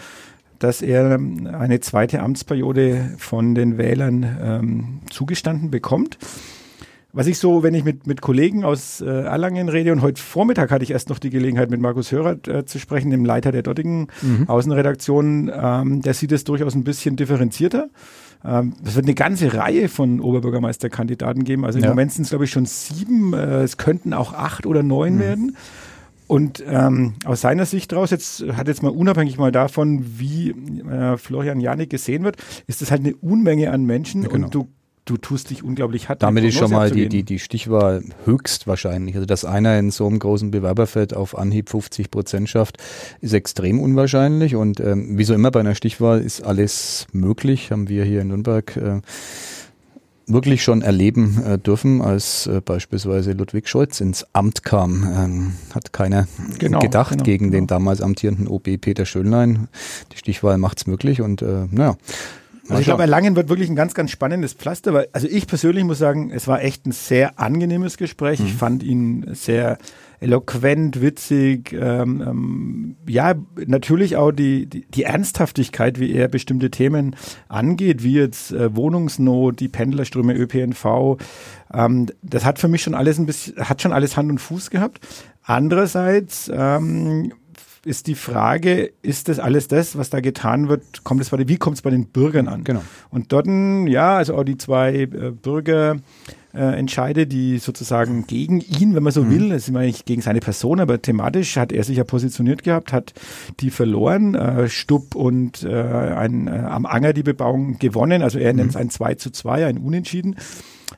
dass 0.57 0.81
er 0.81 1.15
eine 1.15 1.79
zweite 1.81 2.21
Amtsperiode 2.21 3.11
von 3.17 3.53
den 3.53 3.77
Wählern 3.77 4.37
ähm, 4.41 4.99
zugestanden 5.09 5.71
bekommt. 5.71 6.17
Was 7.15 7.27
ich 7.27 7.37
so, 7.37 7.61
wenn 7.61 7.75
ich 7.75 7.83
mit, 7.83 8.07
mit 8.07 8.21
Kollegen 8.21 8.63
aus 8.63 8.99
äh, 8.99 9.05
Erlangen 9.05 9.69
rede, 9.69 9.91
und 9.91 10.01
heute 10.01 10.19
Vormittag 10.19 10.71
hatte 10.71 10.83
ich 10.83 10.89
erst 10.89 11.09
noch 11.09 11.19
die 11.19 11.29
Gelegenheit, 11.29 11.69
mit 11.69 11.79
Markus 11.79 12.11
Hörer 12.11 12.37
äh, 12.47 12.65
zu 12.65 12.79
sprechen, 12.79 13.11
dem 13.11 13.23
Leiter 13.23 13.51
der 13.51 13.61
dortigen 13.61 14.07
mhm. 14.23 14.49
Außenredaktion, 14.49 15.51
ähm, 15.55 16.01
der 16.01 16.15
sieht 16.15 16.31
es 16.31 16.43
durchaus 16.43 16.73
ein 16.73 16.83
bisschen 16.83 17.15
differenzierter. 17.15 17.89
Ähm, 18.43 18.73
es 18.83 18.95
wird 18.95 19.05
eine 19.05 19.13
ganze 19.13 19.53
Reihe 19.53 19.89
von 19.89 20.21
Oberbürgermeisterkandidaten 20.21 21.43
geben. 21.43 21.65
Also 21.65 21.77
im 21.77 21.83
Ja. 21.83 21.91
Moment 21.91 22.13
sind 22.13 22.23
es, 22.23 22.29
glaube 22.29 22.45
ich, 22.45 22.51
schon 22.51 22.65
sieben. 22.65 23.33
Äh, 23.33 23.61
es 23.61 23.77
könnten 23.77 24.13
auch 24.13 24.33
acht 24.33 24.65
oder 24.65 24.81
neun 24.81 25.15
Mhm. 25.15 25.19
werden. 25.19 25.57
Und 26.25 26.63
ähm, 26.67 27.13
aus 27.25 27.41
seiner 27.41 27.67
Sicht 27.67 27.91
daraus, 27.91 28.09
jetzt 28.09 28.43
hat 28.53 28.67
jetzt 28.67 28.81
mal 28.81 28.89
unabhängig 28.89 29.37
mal 29.37 29.51
davon, 29.51 30.03
wie 30.17 30.49
äh, 30.89 31.15
Florian 31.17 31.59
Janik 31.59 31.91
gesehen 31.91 32.23
wird, 32.23 32.37
ist 32.65 32.81
das 32.81 32.89
halt 32.89 33.01
eine 33.05 33.15
Unmenge 33.17 33.69
an 33.69 33.85
Menschen 33.85 34.23
Ja, 34.23 34.29
genau. 34.29 34.45
und 34.45 34.55
du, 34.55 34.67
du 35.05 35.17
tust 35.17 35.49
dich 35.49 35.63
unglaublich 35.63 36.09
hart. 36.09 36.23
Damit 36.23 36.43
ist 36.43 36.57
schon 36.57 36.71
mal 36.71 36.89
die, 36.89 37.09
die, 37.09 37.23
die 37.23 37.39
Stichwahl 37.39 38.03
höchstwahrscheinlich. 38.25 39.15
Also, 39.15 39.25
dass 39.25 39.45
einer 39.45 39.77
in 39.77 39.91
so 39.91 40.07
einem 40.07 40.19
großen 40.19 40.51
Bewerberfeld 40.51 41.13
auf 41.13 41.37
Anhieb 41.37 41.69
50 41.69 42.09
Prozent 42.09 42.49
schafft, 42.49 42.77
ist 43.21 43.33
extrem 43.33 43.79
unwahrscheinlich. 43.79 44.55
Und 44.55 44.79
ähm, 44.79 45.17
wie 45.17 45.23
so 45.23 45.33
immer 45.33 45.51
bei 45.51 45.59
einer 45.59 45.75
Stichwahl 45.75 46.21
ist 46.21 46.41
alles 46.41 47.07
möglich. 47.11 47.71
Haben 47.71 47.89
wir 47.89 48.05
hier 48.05 48.21
in 48.21 48.29
Nürnberg 48.29 48.75
äh, 48.77 49.01
wirklich 50.25 50.63
schon 50.63 50.81
erleben 50.81 51.43
äh, 51.45 51.57
dürfen, 51.57 52.01
als 52.01 52.47
äh, 52.47 52.61
beispielsweise 52.63 53.33
Ludwig 53.33 53.67
Scholz 53.67 53.99
ins 53.99 54.25
Amt 54.33 54.63
kam. 54.63 55.03
Ähm, 55.03 55.53
hat 55.73 55.91
keiner 55.91 56.27
Genau, 56.59 56.79
gedacht 56.79 57.11
genau, 57.11 57.23
gegen 57.23 57.51
den 57.51 57.67
genau. 57.67 57.75
damals 57.79 58.01
amtierenden 58.01 58.47
OB 58.47 58.79
Peter 58.79 59.05
Schönlein. 59.05 59.67
Die 60.13 60.17
Stichwahl 60.17 60.57
macht's 60.57 60.87
möglich 60.87 61.21
und 61.21 61.41
äh, 61.41 61.67
naja. 61.69 61.97
Also 62.69 62.79
ich 62.79 62.85
glaube, 62.85 63.01
Erlangen 63.01 63.35
wird 63.35 63.49
wirklich 63.49 63.69
ein 63.69 63.75
ganz, 63.75 63.93
ganz 63.93 64.11
spannendes 64.11 64.53
Pflaster, 64.53 64.93
weil, 64.93 65.07
also 65.11 65.27
ich 65.27 65.47
persönlich 65.47 65.83
muss 65.83 65.97
sagen, 65.97 66.31
es 66.31 66.47
war 66.47 66.61
echt 66.61 66.85
ein 66.85 66.93
sehr 66.93 67.37
angenehmes 67.39 67.97
Gespräch. 67.97 68.39
Mhm. 68.39 68.45
Ich 68.45 68.53
fand 68.53 68.83
ihn 68.83 69.25
sehr 69.33 69.77
eloquent, 70.21 71.01
witzig, 71.01 71.73
ähm, 71.73 72.23
ähm, 72.25 72.95
ja, 73.07 73.33
natürlich 73.67 74.15
auch 74.15 74.31
die, 74.31 74.65
die, 74.67 74.85
die 74.89 75.03
Ernsthaftigkeit, 75.03 75.99
wie 75.99 76.13
er 76.13 76.29
bestimmte 76.29 76.71
Themen 76.71 77.17
angeht, 77.49 78.03
wie 78.03 78.13
jetzt 78.13 78.53
äh, 78.53 78.73
Wohnungsnot, 78.73 79.59
die 79.59 79.67
Pendlerströme, 79.67 80.33
ÖPNV, 80.33 81.17
ähm, 81.73 82.07
das 82.21 82.45
hat 82.45 82.59
für 82.59 82.69
mich 82.69 82.83
schon 82.83 82.95
alles 82.95 83.19
ein 83.19 83.25
bisschen, 83.25 83.57
hat 83.57 83.81
schon 83.81 83.91
alles 83.91 84.15
Hand 84.15 84.31
und 84.31 84.39
Fuß 84.39 84.69
gehabt. 84.69 85.01
Andererseits, 85.43 86.49
ähm, 86.53 87.33
ist 87.85 88.07
die 88.07 88.15
Frage, 88.15 88.91
ist 89.01 89.27
das 89.27 89.39
alles 89.39 89.67
das, 89.67 89.97
was 89.97 90.09
da 90.09 90.21
getan 90.21 90.69
wird, 90.69 91.03
kommt 91.03 91.21
es 91.21 91.29
bei 91.29 91.37
den, 91.37 91.47
wie 91.49 91.57
kommt 91.57 91.77
es 91.77 91.81
bei 91.81 91.89
den 91.89 92.07
Bürgern 92.07 92.47
an? 92.47 92.63
Genau. 92.63 92.81
Und 93.09 93.31
dort, 93.31 93.47
ja, 93.47 94.17
also 94.17 94.35
auch 94.35 94.43
die 94.43 94.57
zwei 94.57 94.93
äh, 94.93 95.07
Bürger 95.07 95.97
äh, 96.53 96.77
Entscheide, 96.77 97.27
die 97.27 97.57
sozusagen 97.57 98.25
gegen 98.27 98.61
ihn, 98.61 98.95
wenn 98.95 99.03
man 99.03 99.11
so 99.11 99.29
will, 99.29 99.49
das 99.49 99.63
ist 99.63 99.69
immer 99.69 99.81
nicht 99.81 100.05
gegen 100.05 100.21
seine 100.21 100.39
Person, 100.39 100.79
aber 100.79 101.01
thematisch 101.01 101.57
hat 101.57 101.71
er 101.71 101.83
sich 101.83 101.97
ja 101.97 102.03
positioniert 102.03 102.63
gehabt, 102.63 102.93
hat 102.93 103.13
die 103.59 103.69
verloren, 103.69 104.35
äh, 104.35 104.69
Stubb 104.69 105.15
und 105.15 105.63
äh, 105.63 105.73
ein, 105.73 106.47
äh, 106.47 106.51
am 106.51 106.85
Anger 106.85 107.13
die 107.13 107.23
Bebauung 107.23 107.79
gewonnen, 107.79 108.21
also 108.21 108.39
er 108.39 108.53
nennt 108.53 108.69
es 108.69 108.75
ein 108.75 108.89
2 108.89 109.15
zu 109.15 109.31
2, 109.31 109.65
ein 109.65 109.77
Unentschieden. 109.77 110.35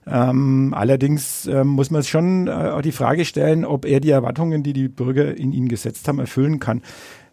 Ähm, 0.08 0.74
allerdings 0.76 1.46
ähm, 1.48 1.68
muss 1.68 1.92
man 1.92 2.04
schon 2.04 2.48
äh, 2.48 2.82
die 2.82 2.92
Frage 2.92 3.26
stellen, 3.26 3.66
ob 3.66 3.86
er 3.86 4.00
die 4.00 4.12
Erwartungen, 4.12 4.64
die 4.64 4.74
die 4.74 4.88
Bürger 4.88 5.36
in 5.36 5.52
ihn 5.52 5.68
gesetzt 5.68 6.08
haben, 6.08 6.20
erfüllen 6.20 6.60
kann. 6.60 6.80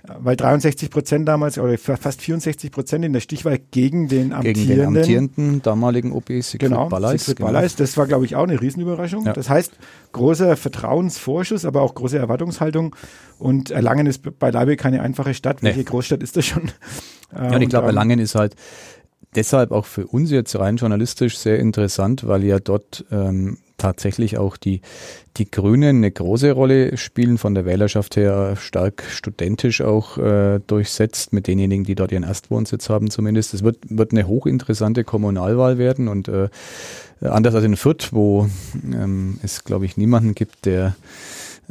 Äh, 0.06 0.12
Weil 0.18 0.36
63 0.36 0.90
Prozent 0.90 1.28
damals, 1.28 1.58
oder 1.58 1.76
fa- 1.78 1.96
fast 1.96 2.22
64 2.22 2.70
Prozent 2.72 3.04
in 3.04 3.12
der 3.12 3.20
Stichwahl 3.20 3.58
gegen 3.70 4.08
den 4.08 4.32
amtierenden, 4.32 4.64
gegen 4.64 4.68
den 4.78 4.86
amtierenden 4.96 5.62
damaligen 5.62 6.12
OB 6.12 6.28
Siegfried 6.28 6.60
genau, 6.60 6.88
Balleis. 6.88 7.26
Siegfried 7.26 7.44
Balleis, 7.46 7.76
das 7.76 7.96
war, 7.96 8.06
glaube 8.06 8.24
ich, 8.24 8.36
auch 8.36 8.44
eine 8.44 8.60
Riesenüberraschung. 8.60 9.26
Ja. 9.26 9.32
Das 9.32 9.48
heißt, 9.50 9.72
großer 10.12 10.56
Vertrauensvorschuss, 10.56 11.64
aber 11.64 11.82
auch 11.82 11.94
große 11.94 12.18
Erwartungshaltung. 12.18 12.96
Und 13.38 13.70
Erlangen 13.70 14.06
ist 14.06 14.38
beileibe 14.38 14.76
keine 14.76 15.02
einfache 15.02 15.34
Stadt. 15.34 15.62
Nee. 15.62 15.68
Welche 15.70 15.84
Großstadt 15.84 16.22
ist 16.22 16.36
das 16.36 16.46
schon? 16.46 16.70
Ja, 17.34 17.54
und 17.54 17.62
ich 17.62 17.68
glaube, 17.68 17.84
ähm, 17.84 17.90
Erlangen 17.90 18.18
ist 18.18 18.34
halt 18.34 18.54
deshalb 19.34 19.72
auch 19.72 19.86
für 19.86 20.06
uns 20.06 20.30
jetzt 20.30 20.58
rein 20.58 20.76
journalistisch 20.76 21.38
sehr 21.38 21.58
interessant, 21.58 22.26
weil 22.26 22.44
ja 22.44 22.58
dort 22.58 23.04
ähm, 23.10 23.58
tatsächlich 23.78 24.38
auch 24.38 24.56
die, 24.56 24.80
die 25.36 25.50
Grünen 25.50 25.96
eine 25.96 26.10
große 26.10 26.52
Rolle 26.52 26.96
spielen, 26.96 27.36
von 27.36 27.54
der 27.54 27.64
Wählerschaft 27.64 28.16
her 28.16 28.54
stark 28.56 29.02
studentisch 29.10 29.80
auch 29.80 30.18
äh, 30.18 30.60
durchsetzt, 30.66 31.32
mit 31.32 31.48
denjenigen, 31.48 31.84
die 31.84 31.96
dort 31.96 32.12
ihren 32.12 32.22
Erstwohnsitz 32.22 32.88
haben 32.88 33.10
zumindest. 33.10 33.54
Es 33.54 33.64
wird, 33.64 33.78
wird 33.88 34.12
eine 34.12 34.26
hochinteressante 34.28 35.02
Kommunalwahl 35.02 35.78
werden 35.78 36.06
und 36.06 36.28
äh, 36.28 36.48
anders 37.20 37.54
als 37.54 37.64
in 37.64 37.76
Fürth, 37.76 38.12
wo 38.12 38.48
ähm, 38.84 39.38
es, 39.42 39.64
glaube 39.64 39.84
ich, 39.84 39.96
niemanden 39.96 40.34
gibt, 40.34 40.64
der 40.64 40.94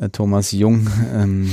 Thomas 0.10 0.51
Jung 0.51 0.88
ähm, 1.13 1.50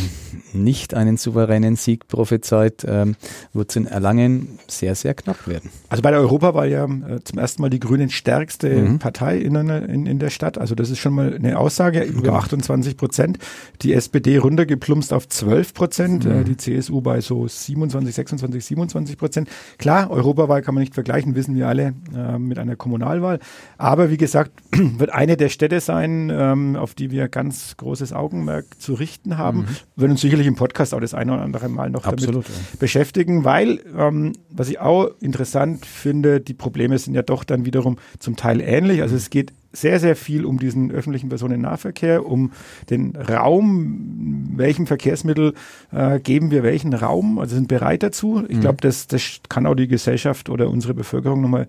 nicht 0.53 0.95
einen 0.95 1.17
souveränen 1.17 1.77
Sieg 1.77 2.09
prophezeit, 2.09 2.85
ähm, 2.89 3.17
wird 3.53 3.71
es 3.71 3.77
in 3.77 3.87
Erlangen 3.87 4.59
sehr, 4.67 4.95
sehr 4.95 5.15
knapp 5.15 5.47
werden. 5.47 5.71
Also 5.89 6.03
bei 6.03 6.11
der 6.11 6.21
Europawahl 6.21 6.69
ja 6.71 6.85
äh, 6.85 7.23
zum 7.25 7.39
ersten 7.39 7.63
Mal 7.63 7.71
die 7.71 7.81
Grünen 7.81 8.11
stärkste 8.11 8.69
Mhm. 8.69 8.99
Partei 8.99 9.39
in, 9.39 9.57
einer, 9.57 9.89
in, 9.89 10.07
in 10.07 10.19
der 10.19 10.31
Stadt. 10.31 10.59
Also 10.59 10.75
das 10.75 10.91
ist 10.91 10.99
schon 10.99 11.15
mal 11.15 11.35
eine 11.35 11.59
Aussage, 11.59 12.03
über 12.03 12.23
Genau. 12.23 12.35
28 12.37 12.97
Prozent. 12.97 13.39
Die 13.83 13.93
SPD 13.93 14.39
runtergeplumpst 14.39 15.13
auf 15.13 15.29
12 15.29 15.75
Prozent, 15.75 16.25
Mhm. 16.25 16.31
äh, 16.31 16.45
die 16.45 16.57
CSU 16.57 17.01
bei 17.01 17.21
so 17.21 17.47
27, 17.49 18.15
26, 18.15 18.65
27 18.65 19.17
Prozent. 19.19 19.49
Klar, 19.79 20.11
Europawahl 20.11 20.63
kann 20.63 20.75
man 20.75 20.83
nicht 20.83 20.95
vergleichen, 20.95 21.35
wissen 21.35 21.55
wir 21.55 21.69
alle, 21.69 21.95
äh, 22.17 22.39
mit 22.39 22.59
einer 22.59 22.77
Kommunalwahl. 22.77 23.39
Aber 23.77 24.11
wie 24.11 24.17
gesagt, 24.17 24.53
wird 24.73 25.11
eine 25.13 25.37
der 25.37 25.49
Städte 25.49 25.81
sein, 25.81 26.31
ähm, 26.33 26.77
auf 26.77 26.95
die 26.95 27.11
wir 27.11 27.29
ganz 27.29 27.77
großes 27.77 28.13
Augenmerk 28.39 28.81
zu 28.81 28.95
richten 28.95 29.39
haben. 29.39 29.67
Wir 29.95 30.03
werden 30.03 30.13
uns 30.13 30.21
sicherlich 30.21 30.47
im 30.47 30.55
Podcast 30.55 30.95
auch 30.95 31.01
das 31.01 31.15
eine 31.15 31.35
oder 31.35 31.43
andere 31.43 31.69
Mal 31.69 31.91
noch 31.91 32.03
damit 32.03 32.21
Absolut, 32.21 32.49
ja. 32.49 32.55
beschäftigen, 32.79 33.45
weil, 33.45 33.81
ähm, 33.97 34.33
was 34.51 34.69
ich 34.69 34.81
auch 34.81 35.11
interessant 35.21 35.85
finde, 35.87 36.41
die 36.41 36.55
Probleme 36.55 36.99
sind 36.99 37.15
ja 37.15 37.23
doch 37.23 37.45
dann 37.45 37.65
wiederum 37.65 37.99
zum 38.19 38.37
Teil 38.37 38.61
ähnlich. 38.61 39.03
Also 39.03 39.17
es 39.17 39.31
geht 39.31 39.53
sehr, 39.73 40.01
sehr 40.01 40.17
viel 40.17 40.47
um 40.47 40.59
diesen 40.59 40.91
öffentlichen 40.91 41.29
Personennahverkehr, 41.29 42.25
um 42.25 42.53
den 42.89 43.15
Raum, 43.17 44.53
welchem 44.57 44.87
Verkehrsmittel 44.87 45.55
äh, 45.93 46.21
geben 46.21 46.51
wir 46.51 46.63
welchen 46.63 46.95
Raum, 46.95 47.39
also 47.39 47.55
sind 47.55 47.69
bereit 47.69 48.03
dazu. 48.03 48.45
Ich 48.49 48.61
glaube, 48.61 48.79
das, 48.81 49.09
das 49.09 49.41
kann 49.49 49.67
auch 49.67 49.75
die 49.75 49.89
Gesellschaft 49.89 50.49
oder 50.49 50.71
unsere 50.71 50.95
Bevölkerung 50.95 51.43
nochmal 51.43 51.69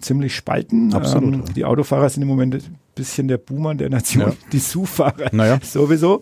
ziemlich 0.00 0.34
spalten. 0.34 0.92
Absolut, 0.92 1.34
Ähm, 1.34 1.44
die 1.54 1.64
Autofahrer 1.64 2.08
sind 2.08 2.22
im 2.22 2.28
Moment 2.28 2.70
bisschen 2.98 3.28
der 3.28 3.38
Boomer 3.38 3.74
der 3.74 3.88
Nation, 3.90 4.22
Ja. 4.22 4.32
die 4.52 4.58
SUV-Fahrer 4.58 5.30
Naja. 5.32 5.58
sowieso. 5.62 6.20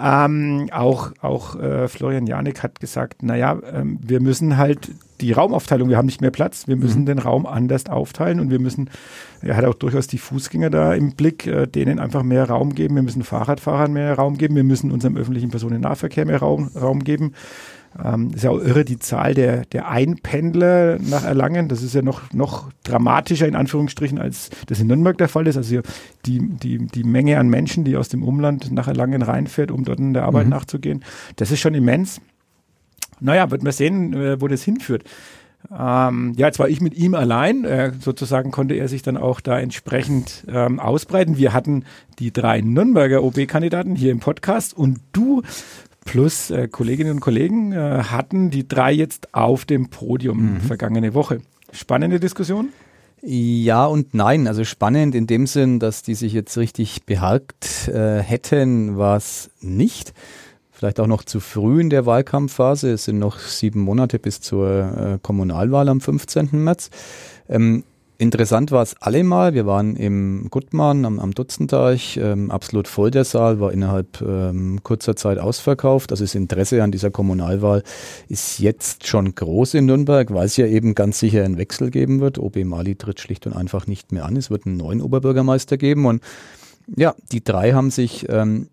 Ähm, 0.00 0.68
auch 0.70 1.10
auch 1.22 1.56
äh, 1.58 1.88
Florian 1.88 2.28
Janik 2.28 2.62
hat 2.62 2.78
gesagt, 2.78 3.24
naja, 3.24 3.58
ähm, 3.72 3.98
wir 4.00 4.20
müssen 4.20 4.56
halt 4.56 4.92
die 5.20 5.32
Raumaufteilung, 5.32 5.88
wir 5.88 5.96
haben 5.96 6.06
nicht 6.06 6.20
mehr 6.20 6.30
Platz, 6.30 6.68
wir 6.68 6.76
müssen 6.76 7.04
den 7.04 7.18
Raum 7.18 7.46
anders 7.46 7.86
aufteilen 7.86 8.38
und 8.38 8.50
wir 8.52 8.60
müssen, 8.60 8.90
er 9.42 9.56
hat 9.56 9.64
auch 9.64 9.74
durchaus 9.74 10.06
die 10.06 10.18
Fußgänger 10.18 10.70
da 10.70 10.94
im 10.94 11.16
Blick, 11.16 11.48
äh, 11.48 11.66
denen 11.66 11.98
einfach 11.98 12.22
mehr 12.22 12.48
Raum 12.48 12.76
geben, 12.76 12.94
wir 12.94 13.02
müssen 13.02 13.24
Fahrradfahrern 13.24 13.92
mehr 13.92 14.14
Raum 14.14 14.38
geben, 14.38 14.54
wir 14.54 14.62
müssen 14.62 14.92
unserem 14.92 15.16
öffentlichen 15.16 15.50
Personennahverkehr 15.50 16.26
mehr 16.26 16.38
Raum, 16.38 16.70
Raum 16.80 17.02
geben. 17.02 17.32
Ähm, 18.02 18.30
ist 18.34 18.44
ja 18.44 18.50
auch 18.50 18.60
irre, 18.60 18.84
die 18.84 18.98
Zahl 18.98 19.34
der, 19.34 19.64
der 19.66 19.88
Einpendler 19.88 20.98
nach 20.98 21.24
Erlangen, 21.24 21.68
das 21.68 21.82
ist 21.82 21.94
ja 21.94 22.02
noch, 22.02 22.32
noch 22.32 22.70
dramatischer 22.84 23.48
in 23.48 23.56
Anführungsstrichen, 23.56 24.18
als 24.18 24.50
das 24.66 24.80
in 24.80 24.86
Nürnberg 24.86 25.18
der 25.18 25.28
Fall 25.28 25.46
ist. 25.46 25.56
Also 25.56 25.80
die, 26.26 26.38
die, 26.38 26.78
die 26.78 27.04
Menge 27.04 27.38
an 27.38 27.48
Menschen, 27.48 27.84
die 27.84 27.96
aus 27.96 28.08
dem 28.08 28.22
Umland 28.22 28.70
nach 28.70 28.88
Erlangen 28.88 29.22
reinfährt, 29.22 29.70
um 29.70 29.84
dort 29.84 29.98
in 29.98 30.14
der 30.14 30.24
Arbeit 30.24 30.48
nachzugehen, 30.48 31.04
das 31.36 31.50
ist 31.50 31.60
schon 31.60 31.74
immens. 31.74 32.20
Naja, 33.20 33.50
wird 33.50 33.62
man 33.62 33.72
sehen, 33.72 34.12
äh, 34.14 34.40
wo 34.40 34.46
das 34.46 34.62
hinführt. 34.62 35.04
Ähm, 35.70 36.34
ja, 36.36 36.46
jetzt 36.46 36.58
war 36.58 36.68
ich 36.68 36.80
mit 36.80 36.94
ihm 36.94 37.14
allein. 37.14 37.64
Äh, 37.64 37.92
sozusagen 38.00 38.50
konnte 38.50 38.74
er 38.74 38.88
sich 38.88 39.02
dann 39.02 39.16
auch 39.16 39.40
da 39.40 39.58
entsprechend 39.58 40.44
ähm, 40.48 40.78
ausbreiten. 40.78 41.36
Wir 41.36 41.52
hatten 41.52 41.84
die 42.18 42.32
drei 42.32 42.60
Nürnberger 42.60 43.22
OB-Kandidaten 43.22 43.96
hier 43.96 44.12
im 44.12 44.20
Podcast 44.20 44.76
und 44.76 45.00
du 45.12 45.42
plus 46.08 46.50
äh, 46.50 46.68
Kolleginnen 46.68 47.12
und 47.12 47.20
Kollegen 47.20 47.72
äh, 47.72 48.02
hatten 48.04 48.50
die 48.50 48.66
drei 48.66 48.92
jetzt 48.92 49.34
auf 49.34 49.64
dem 49.64 49.90
Podium 49.90 50.60
vergangene 50.60 51.14
Woche. 51.14 51.40
Spannende 51.72 52.18
Diskussion. 52.18 52.70
Ja 53.20 53.84
und 53.84 54.14
nein. 54.14 54.46
Also 54.46 54.64
spannend 54.64 55.14
in 55.14 55.26
dem 55.26 55.46
Sinn, 55.46 55.80
dass 55.80 56.02
die 56.02 56.14
sich 56.14 56.32
jetzt 56.32 56.56
richtig 56.56 57.04
beharkt 57.04 57.88
äh, 57.88 58.20
hätten, 58.20 58.96
war 58.96 59.16
es 59.16 59.50
nicht. 59.60 60.14
Vielleicht 60.70 61.00
auch 61.00 61.08
noch 61.08 61.24
zu 61.24 61.40
früh 61.40 61.80
in 61.80 61.90
der 61.90 62.06
Wahlkampfphase. 62.06 62.92
Es 62.92 63.04
sind 63.04 63.18
noch 63.18 63.38
sieben 63.40 63.80
Monate 63.80 64.18
bis 64.18 64.40
zur 64.40 64.68
äh, 64.70 65.18
Kommunalwahl 65.20 65.88
am 65.88 66.00
15. 66.00 66.50
März. 66.52 66.90
Ähm, 67.48 67.82
interessant 68.18 68.72
war 68.72 68.82
es 68.82 69.00
allemal. 69.00 69.54
Wir 69.54 69.64
waren 69.64 69.96
im 69.96 70.48
Gutmann 70.50 71.04
am, 71.04 71.18
am 71.20 71.32
Dutzendeich. 71.32 72.18
Ähm, 72.20 72.50
absolut 72.50 72.88
voll 72.88 73.10
der 73.10 73.24
Saal, 73.24 73.60
war 73.60 73.72
innerhalb 73.72 74.20
ähm, 74.20 74.80
kurzer 74.82 75.16
Zeit 75.16 75.38
ausverkauft. 75.38 76.10
Also 76.10 76.24
das 76.24 76.34
Interesse 76.34 76.82
an 76.82 76.90
dieser 76.90 77.10
Kommunalwahl 77.10 77.82
ist 78.28 78.58
jetzt 78.58 79.06
schon 79.06 79.34
groß 79.34 79.74
in 79.74 79.86
Nürnberg, 79.86 80.34
weil 80.34 80.46
es 80.46 80.56
ja 80.56 80.66
eben 80.66 80.94
ganz 80.94 81.20
sicher 81.20 81.44
einen 81.44 81.58
Wechsel 81.58 81.90
geben 81.90 82.20
wird. 82.20 82.38
OB 82.38 82.64
Mali 82.64 82.96
tritt 82.96 83.20
schlicht 83.20 83.46
und 83.46 83.54
einfach 83.54 83.86
nicht 83.86 84.12
mehr 84.12 84.26
an. 84.26 84.36
Es 84.36 84.50
wird 84.50 84.66
einen 84.66 84.76
neuen 84.76 85.00
Oberbürgermeister 85.00 85.76
geben. 85.76 86.04
Und 86.04 86.22
ja, 86.96 87.14
die 87.32 87.44
drei 87.44 87.72
haben 87.72 87.90
sich 87.90 88.28
ähm, 88.28 88.68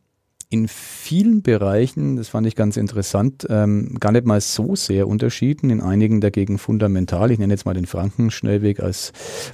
in 0.49 0.67
vielen 0.67 1.41
Bereichen, 1.41 2.17
das 2.17 2.29
fand 2.29 2.47
ich 2.47 2.55
ganz 2.55 2.77
interessant, 2.77 3.45
ähm, 3.49 3.97
gar 3.99 4.11
nicht 4.11 4.25
mal 4.25 4.41
so 4.41 4.75
sehr 4.75 5.07
unterschieden, 5.07 5.69
in 5.69 5.81
einigen 5.81 6.21
dagegen 6.21 6.57
fundamental. 6.57 7.31
Ich 7.31 7.39
nenne 7.39 7.53
jetzt 7.53 7.65
mal 7.65 7.73
den 7.73 7.85
Frankenschnellweg 7.85 8.79
als 8.79 9.11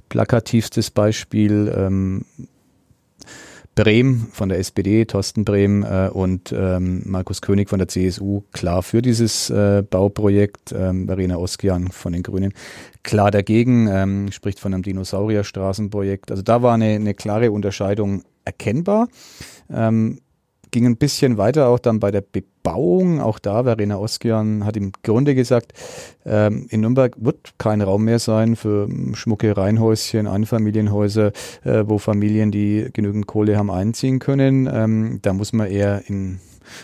plakativstes 0.09 0.91
Beispiel. 0.91 1.73
Ähm, 1.75 2.25
Brehm 3.73 4.27
von 4.33 4.49
der 4.49 4.59
SPD, 4.59 5.05
Thorsten 5.05 5.45
Brehm 5.45 5.83
äh, 5.83 6.09
und 6.09 6.53
ähm, 6.55 7.03
Markus 7.05 7.41
König 7.41 7.69
von 7.69 7.79
der 7.79 7.87
CSU 7.87 8.43
klar 8.51 8.83
für 8.83 9.01
dieses 9.01 9.49
äh, 9.49 9.81
Bauprojekt, 9.89 10.73
ähm, 10.73 11.07
Verena 11.07 11.37
Oskian 11.37 11.87
von 11.89 12.11
den 12.11 12.21
Grünen 12.21 12.53
klar 13.03 13.31
dagegen, 13.31 13.87
ähm, 13.87 14.31
spricht 14.31 14.59
von 14.59 14.73
einem 14.73 14.83
Dinosaurierstraßenprojekt. 14.83 16.31
Also 16.31 16.43
da 16.43 16.61
war 16.61 16.73
eine, 16.73 16.95
eine 16.95 17.13
klare 17.13 17.51
Unterscheidung 17.51 18.23
erkennbar. 18.43 19.07
Ähm, 19.69 20.19
ging 20.71 20.85
ein 20.85 20.97
bisschen 20.97 21.37
weiter 21.37 21.67
auch 21.67 21.79
dann 21.79 21.99
bei 21.99 22.11
der 22.11 22.21
Bebauung. 22.21 23.21
Auch 23.21 23.39
da, 23.39 23.63
Verena 23.63 23.97
Oskian 23.97 24.65
hat 24.65 24.77
im 24.77 24.91
Grunde 25.03 25.35
gesagt, 25.35 25.73
ähm, 26.25 26.67
in 26.69 26.81
Nürnberg 26.81 27.15
wird 27.19 27.53
kein 27.57 27.81
Raum 27.81 28.05
mehr 28.05 28.19
sein 28.19 28.55
für 28.55 28.87
schmucke 29.13 29.55
Reihenhäuschen, 29.55 30.27
Einfamilienhäuser, 30.27 31.31
äh, 31.63 31.83
wo 31.85 31.97
Familien, 31.97 32.51
die 32.51 32.89
genügend 32.93 33.27
Kohle 33.27 33.57
haben, 33.57 33.69
einziehen 33.69 34.19
können. 34.19 34.69
Ähm, 34.71 35.19
da 35.21 35.33
muss 35.33 35.53
man 35.53 35.67
eher 35.67 36.03
in 36.07 36.39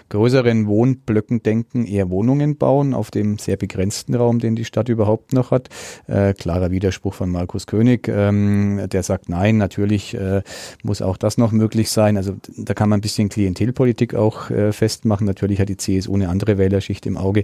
größeren 0.10 0.68
Wohnblöcken 0.68 1.44
denken, 1.44 1.86
eher 1.86 2.10
Wohnungen 2.10 2.58
bauen 2.58 2.94
auf 2.94 3.12
dem 3.12 3.38
sehr 3.38 3.58
begrenzten 3.58 4.16
Raum, 4.16 4.40
den 4.40 4.56
die 4.56 4.66
Stadt 4.66 4.90
überhaupt 4.90 5.34
noch 5.34 5.52
hat. 5.52 5.70
Äh, 6.08 6.34
klarer 6.34 6.72
Widerspruch 6.72 7.14
von 7.14 7.30
Markus 7.30 7.68
König, 7.68 8.08
ähm, 8.08 8.82
der 8.92 9.04
sagt, 9.04 9.30
nein, 9.30 9.58
natürlich 9.58 10.14
äh, 10.14 10.42
muss 10.84 11.02
auch 11.02 11.18
das 11.18 11.38
noch 11.38 11.52
möglich 11.52 11.90
sein. 11.90 12.18
Also 12.18 12.36
da 12.58 12.74
kann 12.74 12.90
man 12.90 13.00
ein 13.00 13.02
bisschen 13.02 13.30
Klientelpolitik 13.30 14.16
auch 14.16 14.50
äh, 14.50 14.72
festmachen. 14.72 15.26
Natürlich 15.26 15.60
hat 15.60 15.70
die 15.70 15.78
CSU 15.78 16.16
eine 16.16 16.30
andere 16.30 16.58
Wählerschicht 16.58 17.06
im 17.06 17.18
Auge 17.18 17.44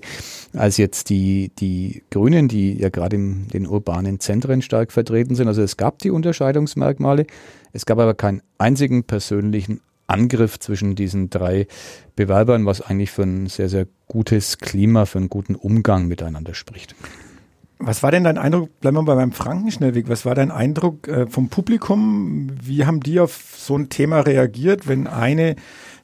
als 0.53 0.77
jetzt 0.77 1.09
die, 1.09 1.51
die 1.59 2.03
Grünen, 2.09 2.47
die 2.47 2.77
ja 2.77 2.89
gerade 2.89 3.15
in 3.15 3.47
den 3.49 3.67
urbanen 3.67 4.19
Zentren 4.19 4.61
stark 4.61 4.91
vertreten 4.91 5.35
sind. 5.35 5.47
Also 5.47 5.61
es 5.61 5.77
gab 5.77 5.99
die 5.99 6.11
Unterscheidungsmerkmale. 6.11 7.25
Es 7.71 7.85
gab 7.85 7.99
aber 7.99 8.13
keinen 8.13 8.41
einzigen 8.57 9.03
persönlichen 9.03 9.81
Angriff 10.07 10.59
zwischen 10.59 10.95
diesen 10.95 11.29
drei 11.29 11.67
Bewerbern, 12.15 12.65
was 12.65 12.81
eigentlich 12.81 13.11
für 13.11 13.23
ein 13.23 13.47
sehr, 13.47 13.69
sehr 13.69 13.87
gutes 14.07 14.57
Klima, 14.57 15.05
für 15.05 15.19
einen 15.19 15.29
guten 15.29 15.55
Umgang 15.55 16.07
miteinander 16.07 16.53
spricht. 16.53 16.95
Was 17.79 18.03
war 18.03 18.11
denn 18.11 18.23
dein 18.23 18.37
Eindruck, 18.37 18.79
bleiben 18.79 18.95
wir 18.97 19.03
bei 19.03 19.15
meinem 19.15 19.33
Frankenschnellweg, 19.33 20.07
was 20.07 20.25
war 20.25 20.35
dein 20.35 20.51
Eindruck 20.51 21.07
äh, 21.07 21.27
vom 21.27 21.49
Publikum? 21.49 22.49
Wie 22.61 22.85
haben 22.85 23.01
die 23.01 23.19
auf 23.19 23.55
so 23.57 23.77
ein 23.77 23.89
Thema 23.89 24.21
reagiert, 24.21 24.87
wenn 24.87 25.07
eine 25.07 25.55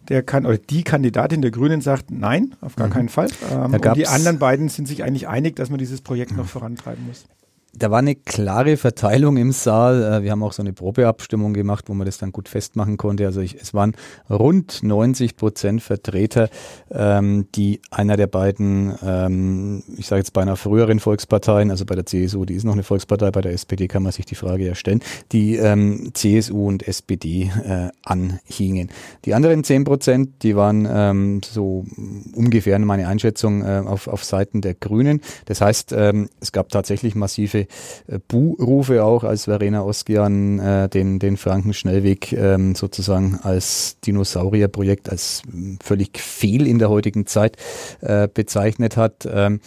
der 0.09 0.23
kann 0.23 0.45
oder 0.45 0.57
die 0.57 0.83
Kandidatin 0.83 1.41
der 1.41 1.51
Grünen 1.51 1.81
sagt, 1.81 2.09
nein, 2.09 2.55
auf 2.61 2.75
gar 2.75 2.87
mhm. 2.87 2.93
keinen 2.93 3.09
Fall. 3.09 3.29
Ähm, 3.51 3.73
und 3.73 3.95
die 3.95 4.07
anderen 4.07 4.39
beiden 4.39 4.67
sind 4.67 4.87
sich 4.87 5.03
eigentlich 5.03 5.27
einig, 5.27 5.55
dass 5.55 5.69
man 5.69 5.77
dieses 5.77 6.01
Projekt 6.01 6.31
mhm. 6.31 6.37
noch 6.37 6.47
vorantreiben 6.47 7.05
muss 7.05 7.25
da 7.73 7.91
war 7.91 7.99
eine 7.99 8.15
klare 8.15 8.77
Verteilung 8.77 9.37
im 9.37 9.51
Saal. 9.51 10.01
Äh, 10.03 10.23
wir 10.23 10.31
haben 10.31 10.41
auch 10.43 10.53
so 10.53 10.63
eine 10.63 10.73
Probeabstimmung 10.73 11.53
gemacht, 11.53 11.85
wo 11.87 11.93
man 11.93 12.05
das 12.05 12.17
dann 12.17 12.31
gut 12.31 12.49
festmachen 12.49 12.97
konnte. 12.97 13.25
Also 13.25 13.41
ich, 13.41 13.55
es 13.55 13.73
waren 13.73 13.95
rund 14.29 14.81
90 14.81 15.37
Prozent 15.37 15.81
Vertreter, 15.81 16.49
ähm, 16.91 17.47
die 17.55 17.81
einer 17.91 18.17
der 18.17 18.27
beiden, 18.27 18.95
ähm, 19.05 19.83
ich 19.97 20.07
sage 20.07 20.19
jetzt 20.19 20.33
bei 20.33 20.41
einer 20.41 20.55
früheren 20.55 20.99
Volksparteien, 20.99 21.69
also 21.69 21.85
bei 21.85 21.95
der 21.95 22.05
CSU, 22.05 22.45
die 22.45 22.55
ist 22.55 22.63
noch 22.63 22.73
eine 22.73 22.83
Volkspartei, 22.83 23.29
bei 23.29 23.41
der 23.41 23.53
SPD 23.53 23.87
kann 23.87 24.03
man 24.03 24.11
sich 24.11 24.25
die 24.25 24.35
Frage 24.35 24.65
ja 24.65 24.73
stellen, 24.73 25.01
die 25.31 25.55
ähm, 25.57 26.11
CSU 26.13 26.67
und 26.67 26.87
SPD 26.87 27.51
äh, 27.65 27.89
anhingen. 28.03 28.89
Die 29.25 29.33
anderen 29.35 29.63
10 29.63 29.83
Prozent, 29.83 30.43
die 30.43 30.55
waren 30.55 30.87
ähm, 30.89 31.41
so 31.43 31.85
ungefähr 32.33 32.79
meine 32.79 33.07
Einschätzung 33.07 33.61
äh, 33.61 33.83
auf, 33.85 34.07
auf 34.07 34.23
Seiten 34.23 34.61
der 34.61 34.73
Grünen. 34.73 35.21
Das 35.45 35.61
heißt, 35.61 35.93
ähm, 35.95 36.29
es 36.39 36.51
gab 36.51 36.69
tatsächlich 36.69 37.13
massive 37.13 37.58
massive 37.59 37.67
äh, 38.07 38.19
Buhrufe 38.27 39.03
auch, 39.03 39.23
als 39.23 39.45
Verena 39.45 39.81
Oskian 39.81 40.59
äh, 40.59 40.89
den, 40.89 41.19
den 41.19 41.37
Frankenschnellweg 41.37 42.33
ähm, 42.33 42.75
sozusagen 42.75 43.39
als 43.41 43.97
Dinosaurierprojekt, 44.05 45.09
als 45.09 45.41
hm, 45.49 45.79
völlig 45.83 46.19
fehl 46.19 46.67
in 46.67 46.79
der 46.79 46.89
heutigen 46.89 47.25
Zeit 47.25 47.57
äh, 48.01 48.27
bezeichnet 48.27 48.97
hat. 48.97 49.27
Ähm, 49.31 49.59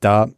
da 0.00 0.28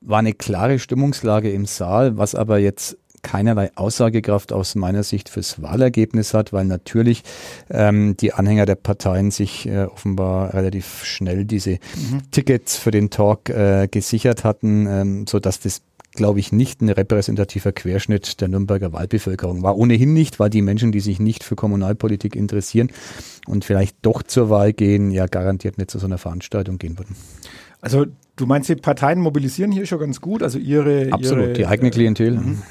war 0.00 0.20
eine 0.20 0.32
klare 0.32 0.78
Stimmungslage 0.78 1.50
im 1.50 1.66
Saal, 1.66 2.16
was 2.16 2.34
aber 2.34 2.58
jetzt 2.58 2.96
keinerlei 3.22 3.70
Aussagekraft 3.74 4.52
aus 4.52 4.74
meiner 4.74 5.02
Sicht 5.02 5.28
fürs 5.28 5.62
Wahlergebnis 5.62 6.34
hat, 6.34 6.52
weil 6.52 6.64
natürlich 6.64 7.22
ähm, 7.70 8.16
die 8.16 8.32
Anhänger 8.32 8.66
der 8.66 8.76
Parteien 8.76 9.30
sich 9.30 9.66
äh, 9.66 9.84
offenbar 9.84 10.54
relativ 10.54 11.04
schnell 11.04 11.44
diese 11.44 11.72
mhm. 11.72 12.30
Tickets 12.30 12.76
für 12.76 12.90
den 12.90 13.10
Talk 13.10 13.48
äh, 13.48 13.88
gesichert 13.90 14.44
hatten, 14.44 14.86
ähm, 14.86 15.26
so 15.26 15.38
dass 15.38 15.60
das 15.60 15.82
glaube 16.14 16.40
ich, 16.40 16.52
nicht 16.52 16.80
ein 16.80 16.88
repräsentativer 16.88 17.72
Querschnitt 17.72 18.40
der 18.40 18.48
Nürnberger 18.48 18.92
Wahlbevölkerung 18.92 19.62
war. 19.62 19.76
Ohnehin 19.76 20.12
nicht, 20.12 20.40
weil 20.40 20.50
die 20.50 20.62
Menschen, 20.62 20.90
die 20.90 21.00
sich 21.00 21.20
nicht 21.20 21.44
für 21.44 21.54
Kommunalpolitik 21.54 22.34
interessieren 22.34 22.90
und 23.46 23.64
vielleicht 23.64 23.96
doch 24.02 24.22
zur 24.22 24.50
Wahl 24.50 24.72
gehen, 24.72 25.10
ja 25.10 25.26
garantiert 25.26 25.78
nicht 25.78 25.90
zu 25.90 25.98
so 25.98 26.06
einer 26.06 26.18
Veranstaltung 26.18 26.78
gehen 26.78 26.98
würden. 26.98 27.14
Also 27.80 28.06
du 28.36 28.46
meinst, 28.46 28.68
die 28.68 28.76
Parteien 28.76 29.20
mobilisieren 29.20 29.70
hier 29.70 29.86
schon 29.86 30.00
ganz 30.00 30.20
gut, 30.20 30.42
also 30.42 30.58
ihre... 30.58 31.12
Absolut, 31.12 31.44
ihre, 31.44 31.52
die 31.52 31.66
eigene 31.66 31.90
Klientel. 31.90 32.32
Mhm. 32.32 32.62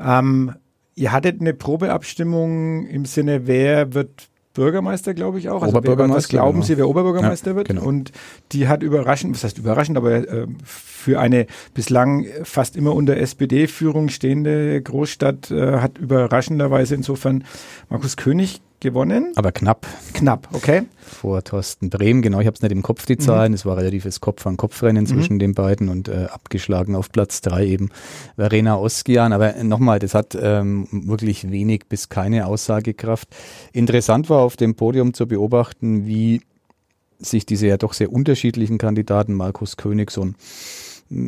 Ähm, 0.00 0.54
ihr 0.94 1.12
hattet 1.12 1.40
eine 1.40 1.54
Probeabstimmung 1.54 2.86
im 2.86 3.04
Sinne, 3.04 3.46
wer 3.46 3.94
wird 3.94 4.30
Bürgermeister, 4.52 5.14
glaube 5.14 5.38
ich 5.38 5.48
auch. 5.48 5.62
Also 5.62 5.76
Oberbürgermeister. 5.76 6.16
was 6.16 6.28
glauben 6.28 6.52
genau. 6.54 6.66
Sie, 6.66 6.76
wer 6.76 6.88
Oberbürgermeister 6.88 7.52
ja, 7.52 7.56
wird? 7.56 7.68
Genau. 7.68 7.84
Und 7.84 8.10
die 8.52 8.66
hat 8.66 8.82
überraschend, 8.82 9.34
was 9.34 9.44
heißt 9.44 9.58
überraschend, 9.58 9.96
aber 9.96 10.12
äh, 10.12 10.46
für 10.64 11.20
eine 11.20 11.46
bislang 11.72 12.26
fast 12.42 12.76
immer 12.76 12.94
unter 12.94 13.16
SPD-Führung 13.16 14.08
stehende 14.08 14.82
Großstadt 14.82 15.50
äh, 15.52 15.78
hat 15.78 15.98
überraschenderweise 15.98 16.96
insofern 16.96 17.44
Markus 17.88 18.16
König 18.16 18.60
gewonnen. 18.80 19.32
Aber 19.36 19.52
knapp. 19.52 19.86
Knapp, 20.12 20.48
okay. 20.52 20.82
Vor 20.98 21.42
Thorsten 21.44 21.90
Brehm, 21.90 22.22
genau, 22.22 22.40
ich 22.40 22.46
habe 22.46 22.54
es 22.54 22.62
nicht 22.62 22.72
im 22.72 22.82
Kopf, 22.82 23.06
die 23.06 23.18
Zahlen. 23.18 23.52
Mhm. 23.52 23.54
Es 23.54 23.66
war 23.66 23.76
relatives 23.76 24.20
Kopf-an-Kopf-Rennen 24.20 25.06
zwischen 25.06 25.34
mhm. 25.34 25.38
den 25.40 25.54
beiden 25.54 25.88
und 25.88 26.08
äh, 26.08 26.26
abgeschlagen 26.30 26.94
auf 26.94 27.12
Platz 27.12 27.40
drei 27.40 27.66
eben 27.66 27.90
Verena 28.36 28.76
Oskian. 28.76 29.32
Aber 29.32 29.62
nochmal, 29.62 29.98
das 29.98 30.14
hat 30.14 30.36
ähm, 30.40 30.88
wirklich 30.90 31.50
wenig 31.50 31.86
bis 31.88 32.08
keine 32.08 32.46
Aussagekraft. 32.46 33.28
Interessant 33.72 34.30
war 34.30 34.40
auf 34.40 34.56
dem 34.56 34.74
Podium 34.74 35.14
zu 35.14 35.26
beobachten, 35.26 36.06
wie 36.06 36.42
sich 37.18 37.46
diese 37.46 37.66
ja 37.66 37.76
doch 37.76 37.92
sehr 37.92 38.12
unterschiedlichen 38.12 38.78
Kandidaten, 38.78 39.34
Markus 39.34 39.76
König, 39.76 40.10
so 40.10 40.24
ein 40.24 40.36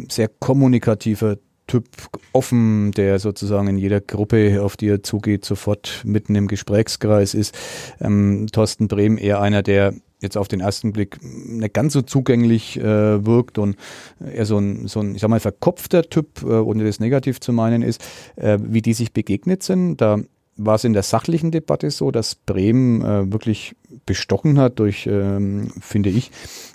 sehr 0.08 0.28
kommunikativer 0.28 1.36
Typ 1.66 1.86
offen, 2.32 2.92
der 2.92 3.18
sozusagen 3.18 3.68
in 3.68 3.78
jeder 3.78 4.00
Gruppe, 4.00 4.62
auf 4.62 4.76
die 4.76 4.88
er 4.88 5.02
zugeht, 5.02 5.44
sofort 5.44 6.02
mitten 6.04 6.34
im 6.34 6.48
Gesprächskreis 6.48 7.34
ist. 7.34 7.56
Ähm, 8.00 8.46
Thorsten 8.52 8.88
Brehm 8.88 9.16
eher 9.16 9.40
einer, 9.40 9.62
der 9.62 9.94
jetzt 10.22 10.36
auf 10.36 10.48
den 10.48 10.60
ersten 10.60 10.92
Blick 10.92 11.18
nicht 11.22 11.74
ganz 11.74 11.92
so 11.92 12.02
zugänglich 12.02 12.78
äh, 12.78 13.26
wirkt 13.26 13.58
und 13.58 13.76
eher 14.20 14.46
so 14.46 14.58
ein, 14.58 14.86
so 14.86 15.00
ein, 15.00 15.14
ich 15.14 15.20
sag 15.20 15.28
mal, 15.28 15.40
verkopfter 15.40 16.02
Typ, 16.02 16.42
äh, 16.42 16.46
ohne 16.46 16.84
das 16.84 17.00
negativ 17.00 17.40
zu 17.40 17.52
meinen 17.52 17.82
ist, 17.82 18.02
äh, 18.36 18.58
wie 18.62 18.82
die 18.82 18.94
sich 18.94 19.12
begegnet 19.12 19.62
sind. 19.62 19.96
Da 20.00 20.20
war 20.64 20.76
es 20.76 20.84
in 20.84 20.92
der 20.92 21.02
sachlichen 21.02 21.50
Debatte 21.50 21.90
so, 21.90 22.10
dass 22.10 22.34
Bremen 22.34 23.02
äh, 23.02 23.32
wirklich 23.32 23.74
bestochen 24.06 24.58
hat 24.58 24.78
durch, 24.78 25.06
ähm, 25.06 25.68
finde 25.80 26.10
ich, 26.10 26.30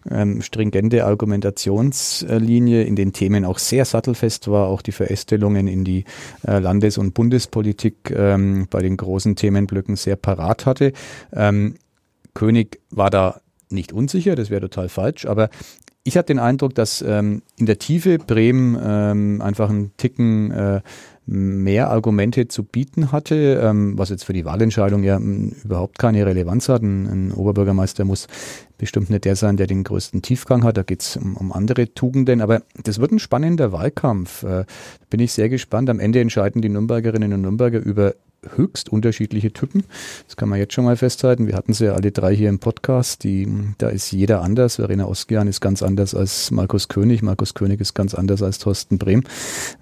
ähm, 0.10 0.41
stringente 0.41 1.06
Argumentationslinie, 1.06 2.84
in 2.84 2.95
den 2.95 3.13
Themen 3.13 3.45
auch 3.45 3.60
sehr 3.60 3.86
sattelfest 3.86 4.47
war, 4.50 4.67
auch 4.67 4.82
die 4.82 4.91
Verästelungen 4.91 5.67
in 5.67 5.84
die 5.84 6.06
äh, 6.47 6.60
Landes- 6.60 6.97
und 6.97 7.13
Bundespolitik 7.13 8.12
ähm, 8.12 8.67
bei 8.69 8.82
den 8.82 8.97
großen 8.97 9.36
Themenblöcken 9.36 9.95
sehr 9.95 10.15
parat 10.15 10.65
hatte. 10.65 10.93
Ähm, 11.34 11.76
König 12.34 12.80
war 12.91 13.10
da 13.10 13.41
nicht 13.69 13.91
unsicher, 13.91 14.36
das 14.36 14.50
wäre 14.50 14.62
total 14.62 14.89
falsch, 14.89 15.26
aber 15.26 15.50
ich 16.04 16.15
hatte 16.15 16.28
den 16.28 16.39
Eindruck, 16.39 16.73
dass 16.73 17.02
ähm, 17.02 17.41
in 17.58 17.65
der 17.65 17.80
Tiefe 17.80 18.17
Bremen 18.17 18.78
ähm, 18.82 19.41
einfach 19.41 19.69
einen 19.69 19.91
Ticken 19.97 20.52
äh, 20.52 20.82
mehr 21.27 21.89
Argumente 21.89 22.47
zu 22.47 22.63
bieten 22.63 23.11
hatte, 23.11 23.61
ähm, 23.61 23.97
was 23.97 24.09
jetzt 24.09 24.23
für 24.23 24.33
die 24.33 24.45
Wahlentscheidung 24.45 25.03
ja 25.03 25.17
m, 25.17 25.51
überhaupt 25.63 25.99
keine 25.99 26.25
Relevanz 26.25 26.69
hat. 26.69 26.81
Ein, 26.81 27.05
ein, 27.05 27.31
Oberbürgermeister 27.33 28.05
muss 28.05 28.27
bestimmt 28.77 29.09
nicht 29.09 29.25
der 29.25 29.35
sein, 29.35 29.57
der 29.57 29.67
den 29.67 29.83
größten 29.83 30.21
Tiefgang 30.21 30.63
hat. 30.63 30.77
Da 30.77 30.83
geht's 30.83 31.17
um, 31.17 31.35
um 31.35 31.51
andere 31.51 31.93
Tugenden. 31.93 32.39
Aber 32.41 32.63
das 32.81 32.99
wird 32.99 33.11
ein 33.11 33.19
spannender 33.19 33.73
Wahlkampf. 33.73 34.43
Äh, 34.43 34.65
bin 35.09 35.19
ich 35.19 35.33
sehr 35.33 35.49
gespannt. 35.49 35.89
Am 35.89 35.99
Ende 35.99 36.21
entscheiden 36.21 36.61
die 36.61 36.69
Nürnbergerinnen 36.69 37.33
und 37.33 37.41
Nürnberger 37.41 37.79
über 37.79 38.15
höchst 38.55 38.89
unterschiedliche 38.89 39.51
Typen. 39.51 39.83
Das 40.25 40.36
kann 40.36 40.49
man 40.49 40.60
jetzt 40.60 40.73
schon 40.73 40.86
mal 40.86 40.97
festhalten. 40.97 41.47
Wir 41.47 41.55
hatten 41.55 41.73
sie 41.73 41.86
ja 41.86 41.93
alle 41.93 42.12
drei 42.12 42.36
hier 42.36 42.49
im 42.49 42.60
Podcast. 42.60 43.23
Die, 43.23 43.47
da 43.77 43.89
ist 43.89 44.12
jeder 44.12 44.41
anders. 44.41 44.75
Verena 44.75 45.05
Oskian 45.05 45.47
ist 45.47 45.62
ganz 45.62 45.83
anders 45.83 46.15
als 46.15 46.51
Markus 46.51 46.88
König. 46.88 47.21
Markus 47.21 47.53
König 47.53 47.81
ist 47.81 47.93
ganz 47.93 48.13
anders 48.13 48.41
als 48.41 48.60
Thorsten 48.60 48.97
Brehm. 48.97 49.23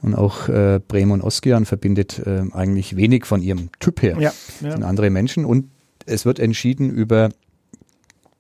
Und 0.01 0.15
auch 0.15 0.49
äh, 0.49 0.80
Brehm 0.88 1.12
und 1.12 1.21
Oskian 1.21 1.65
verbindet 1.65 2.19
äh, 2.19 2.43
eigentlich 2.51 2.95
wenig 2.95 3.25
von 3.25 3.41
ihrem 3.41 3.69
Typ 3.80 4.01
her. 4.01 4.15
Ja, 4.15 4.21
ja. 4.21 4.34
Das 4.62 4.73
sind 4.73 4.84
andere 4.84 5.10
Menschen. 5.10 5.45
Und 5.45 5.69
es 6.06 6.25
wird 6.25 6.39
entschieden 6.39 6.89
über 6.89 7.30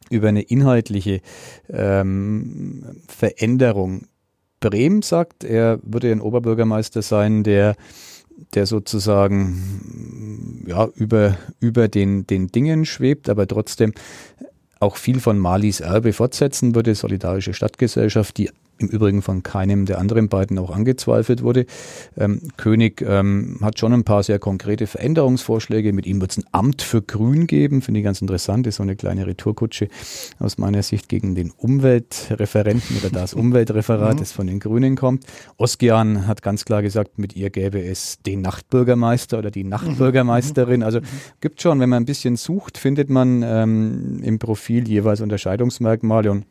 über 0.09 0.29
eine 0.29 0.43
inhaltliche 0.43 1.21
ähm, 1.69 3.01
Veränderung. 3.07 4.05
Brehm 4.59 5.01
sagt, 5.01 5.43
er 5.43 5.79
würde 5.83 6.11
ein 6.11 6.21
Oberbürgermeister 6.21 7.01
sein, 7.01 7.43
der 7.43 7.75
der 8.53 8.65
sozusagen 8.65 10.63
ja 10.67 10.87
über 10.95 11.37
über 11.59 11.87
den 11.87 12.27
den 12.27 12.47
Dingen 12.47 12.85
schwebt, 12.85 13.29
aber 13.29 13.47
trotzdem 13.47 13.93
auch 14.79 14.97
viel 14.97 15.19
von 15.19 15.39
Malis 15.39 15.79
Erbe 15.79 16.13
fortsetzen 16.13 16.75
würde, 16.75 16.95
solidarische 16.95 17.53
Stadtgesellschaft, 17.53 18.37
die 18.37 18.49
im 18.77 18.87
Übrigen 18.87 19.21
von 19.21 19.43
keinem 19.43 19.85
der 19.85 19.99
anderen 19.99 20.27
beiden 20.27 20.57
auch 20.59 20.71
angezweifelt 20.71 21.43
wurde. 21.43 21.65
Ähm, 22.17 22.41
König 22.57 23.01
ähm, 23.01 23.57
hat 23.61 23.79
schon 23.79 23.93
ein 23.93 24.03
paar 24.03 24.23
sehr 24.23 24.39
konkrete 24.39 24.87
Veränderungsvorschläge. 24.87 25.93
Mit 25.93 26.05
ihm 26.05 26.19
wird 26.19 26.31
es 26.31 26.37
ein 26.37 26.45
Amt 26.51 26.81
für 26.81 27.01
Grün 27.01 27.47
geben, 27.47 27.81
finde 27.81 28.01
ich 28.01 28.03
ganz 28.03 28.21
interessant. 28.21 28.67
Ist 28.67 28.75
so 28.75 28.83
eine 28.83 28.95
kleine 28.95 29.27
Retourkutsche 29.27 29.87
aus 30.39 30.57
meiner 30.57 30.83
Sicht 30.83 31.07
gegen 31.07 31.35
den 31.35 31.51
Umweltreferenten 31.51 32.97
oder 32.97 33.09
das 33.09 33.33
Umweltreferat, 33.33 34.15
mhm. 34.15 34.19
das 34.19 34.31
von 34.31 34.47
den 34.47 34.59
Grünen 34.59 34.95
kommt. 34.95 35.25
Oskian 35.57 36.27
hat 36.27 36.41
ganz 36.41 36.65
klar 36.65 36.81
gesagt, 36.81 37.17
mit 37.17 37.35
ihr 37.35 37.49
gäbe 37.49 37.81
es 37.81 38.19
den 38.25 38.41
Nachtbürgermeister 38.41 39.39
oder 39.39 39.51
die 39.51 39.63
mhm. 39.63 39.69
Nachtbürgermeisterin. 39.69 40.83
Also 40.83 40.99
mhm. 40.99 41.05
gibt 41.39 41.61
schon, 41.61 41.79
wenn 41.79 41.89
man 41.89 42.03
ein 42.03 42.05
bisschen 42.05 42.35
sucht, 42.35 42.77
findet 42.77 43.09
man 43.09 43.41
ähm, 43.43 44.21
im 44.21 44.37
Profil 44.39 44.87
jeweils 44.87 45.21
Unterscheidungsmerkmale 45.21 46.31
und 46.31 46.45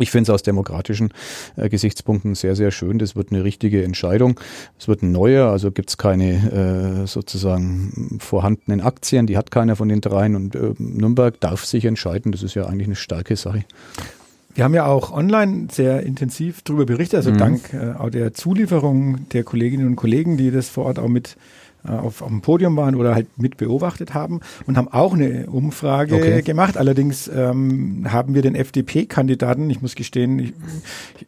ich 0.00 0.10
finde 0.10 0.30
es 0.30 0.34
aus 0.34 0.42
demokratischen 0.42 1.12
äh, 1.56 1.68
Gesichtspunkten 1.68 2.34
sehr, 2.34 2.56
sehr 2.56 2.70
schön. 2.70 2.98
Das 2.98 3.16
wird 3.16 3.32
eine 3.32 3.44
richtige 3.44 3.82
Entscheidung. 3.84 4.40
Es 4.78 4.88
wird 4.88 5.02
ein 5.02 5.12
neuer, 5.12 5.50
also 5.50 5.70
gibt 5.70 5.90
es 5.90 5.98
keine 5.98 7.02
äh, 7.02 7.06
sozusagen 7.06 8.18
vorhandenen 8.20 8.80
Aktien, 8.80 9.26
die 9.26 9.36
hat 9.36 9.50
keiner 9.50 9.76
von 9.76 9.88
den 9.88 10.00
dreien 10.00 10.36
und 10.36 10.54
äh, 10.54 10.74
Nürnberg 10.78 11.38
darf 11.40 11.64
sich 11.64 11.84
entscheiden. 11.84 12.32
Das 12.32 12.42
ist 12.42 12.54
ja 12.54 12.66
eigentlich 12.66 12.88
eine 12.88 12.96
starke 12.96 13.36
Sache. 13.36 13.64
Wir 14.54 14.64
haben 14.64 14.74
ja 14.74 14.86
auch 14.86 15.12
online 15.12 15.68
sehr 15.70 16.02
intensiv 16.02 16.62
darüber 16.62 16.84
berichtet, 16.84 17.18
also 17.18 17.30
mhm. 17.30 17.38
dank 17.38 17.72
äh, 17.72 17.92
auch 17.92 18.10
der 18.10 18.34
Zulieferung 18.34 19.28
der 19.30 19.44
Kolleginnen 19.44 19.86
und 19.86 19.96
Kollegen, 19.96 20.36
die 20.36 20.50
das 20.50 20.68
vor 20.68 20.86
Ort 20.86 20.98
auch 20.98 21.08
mit 21.08 21.36
auf, 21.84 22.22
auf 22.22 22.28
dem 22.28 22.40
Podium 22.40 22.76
waren 22.76 22.94
oder 22.94 23.14
halt 23.14 23.26
mit 23.38 23.56
beobachtet 23.56 24.14
haben 24.14 24.40
und 24.66 24.76
haben 24.76 24.88
auch 24.88 25.14
eine 25.14 25.46
Umfrage 25.46 26.14
okay. 26.14 26.42
gemacht. 26.42 26.76
Allerdings 26.76 27.28
ähm, 27.28 28.06
haben 28.10 28.34
wir 28.34 28.42
den 28.42 28.54
FDP-Kandidaten, 28.54 29.68
ich 29.70 29.80
muss 29.80 29.94
gestehen, 29.94 30.38
ich, 30.38 30.52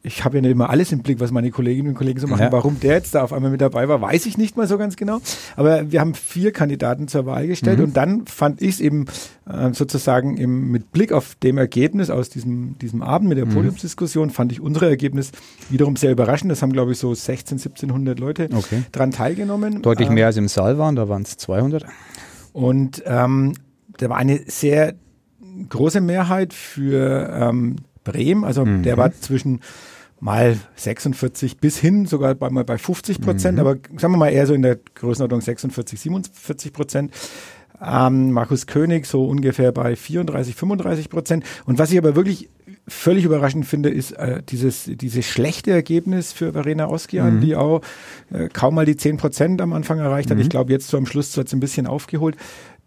ich 0.02 0.24
habe 0.24 0.36
ja 0.36 0.42
nicht 0.42 0.52
immer 0.52 0.70
alles 0.70 0.92
im 0.92 1.00
Blick, 1.00 1.20
was 1.20 1.30
meine 1.30 1.50
Kolleginnen 1.50 1.90
und 1.90 1.94
Kollegen 1.94 2.20
so 2.20 2.26
machen. 2.26 2.42
Ja. 2.42 2.52
Warum 2.52 2.80
der 2.80 2.94
jetzt 2.94 3.14
da 3.14 3.22
auf 3.22 3.32
einmal 3.32 3.50
mit 3.50 3.60
dabei 3.60 3.88
war, 3.88 4.00
weiß 4.00 4.26
ich 4.26 4.36
nicht 4.36 4.56
mal 4.56 4.66
so 4.66 4.78
ganz 4.78 4.96
genau. 4.96 5.20
Aber 5.56 5.90
wir 5.90 6.00
haben 6.00 6.14
vier 6.14 6.52
Kandidaten 6.52 7.08
zur 7.08 7.26
Wahl 7.26 7.46
gestellt 7.46 7.78
mhm. 7.78 7.84
und 7.84 7.96
dann 7.96 8.26
fand 8.26 8.60
ich 8.60 8.74
es 8.74 8.80
eben 8.80 9.06
äh, 9.48 9.72
sozusagen 9.72 10.36
im, 10.36 10.70
mit 10.70 10.92
Blick 10.92 11.12
auf 11.12 11.34
dem 11.36 11.58
Ergebnis 11.58 12.10
aus 12.10 12.28
diesem, 12.28 12.78
diesem 12.78 13.02
Abend 13.02 13.28
mit 13.28 13.38
der 13.38 13.46
mhm. 13.46 13.54
Podiumsdiskussion, 13.54 14.30
fand 14.30 14.52
ich 14.52 14.60
unser 14.60 14.88
Ergebnis 14.88 15.32
wiederum 15.70 15.96
sehr 15.96 16.12
überraschend. 16.12 16.50
Das 16.50 16.62
haben, 16.62 16.72
glaube 16.72 16.92
ich, 16.92 16.98
so 16.98 17.14
16, 17.14 17.58
1700 17.58 18.18
Leute 18.18 18.48
okay. 18.54 18.82
dran 18.92 19.10
teilgenommen. 19.10 19.82
Deutlich 19.82 20.10
mehr 20.10 20.26
als 20.26 20.36
im 20.36 20.41
Saal 20.48 20.78
waren, 20.78 20.96
da 20.96 21.09
waren 21.09 21.22
es 21.22 21.37
200. 21.37 21.85
Und 22.52 23.02
ähm, 23.07 23.55
da 23.98 24.09
war 24.09 24.16
eine 24.16 24.40
sehr 24.46 24.94
große 25.68 26.00
Mehrheit 26.00 26.52
für 26.55 27.31
ähm, 27.33 27.76
Bremen, 28.05 28.44
also 28.44 28.64
mhm. 28.64 28.83
der 28.83 28.96
war 28.96 29.12
zwischen 29.12 29.61
mal 30.20 30.57
46 30.76 31.59
bis 31.59 31.78
hin 31.78 32.07
sogar 32.07 32.35
bei, 32.35 32.48
mal 32.50 32.64
bei 32.64 32.78
50 32.78 33.20
Prozent, 33.20 33.59
mhm. 33.59 33.61
aber 33.61 33.76
sagen 33.98 34.14
wir 34.14 34.18
mal 34.18 34.28
eher 34.28 34.46
so 34.46 34.55
in 34.55 34.62
der 34.62 34.78
Größenordnung 34.94 35.40
46, 35.40 36.00
47 36.00 36.72
Prozent. 36.72 37.12
Ähm, 37.85 38.31
Markus 38.31 38.66
König 38.66 39.07
so 39.07 39.24
ungefähr 39.24 39.72
bei 39.72 39.96
34, 39.96 40.55
35 40.55 41.11
Prozent. 41.11 41.44
Und 41.66 41.81
was 41.81 41.90
ich 41.90 41.98
aber 41.98 42.14
wirklich 42.14 42.48
völlig 42.88 43.24
überraschend 43.24 43.66
finde, 43.66 43.90
ist 43.90 44.12
äh, 44.12 44.42
dieses, 44.48 44.84
dieses 44.84 45.24
schlechte 45.24 45.70
Ergebnis 45.70 46.32
für 46.32 46.52
Verena 46.52 46.88
Oskian, 46.88 47.36
mhm. 47.36 47.40
die 47.40 47.56
auch 47.56 47.80
äh, 48.32 48.48
kaum 48.48 48.74
mal 48.74 48.86
die 48.86 48.96
10 48.96 49.16
Prozent 49.18 49.60
am 49.60 49.72
Anfang 49.72 49.98
erreicht 49.98 50.30
hat. 50.30 50.36
Mhm. 50.36 50.42
Ich 50.42 50.48
glaube, 50.48 50.72
jetzt 50.72 50.88
so 50.88 50.96
am 50.96 51.06
Schluss 51.06 51.36
hat 51.36 51.46
es 51.46 51.52
ein 51.52 51.60
bisschen 51.60 51.86
aufgeholt. 51.86 52.36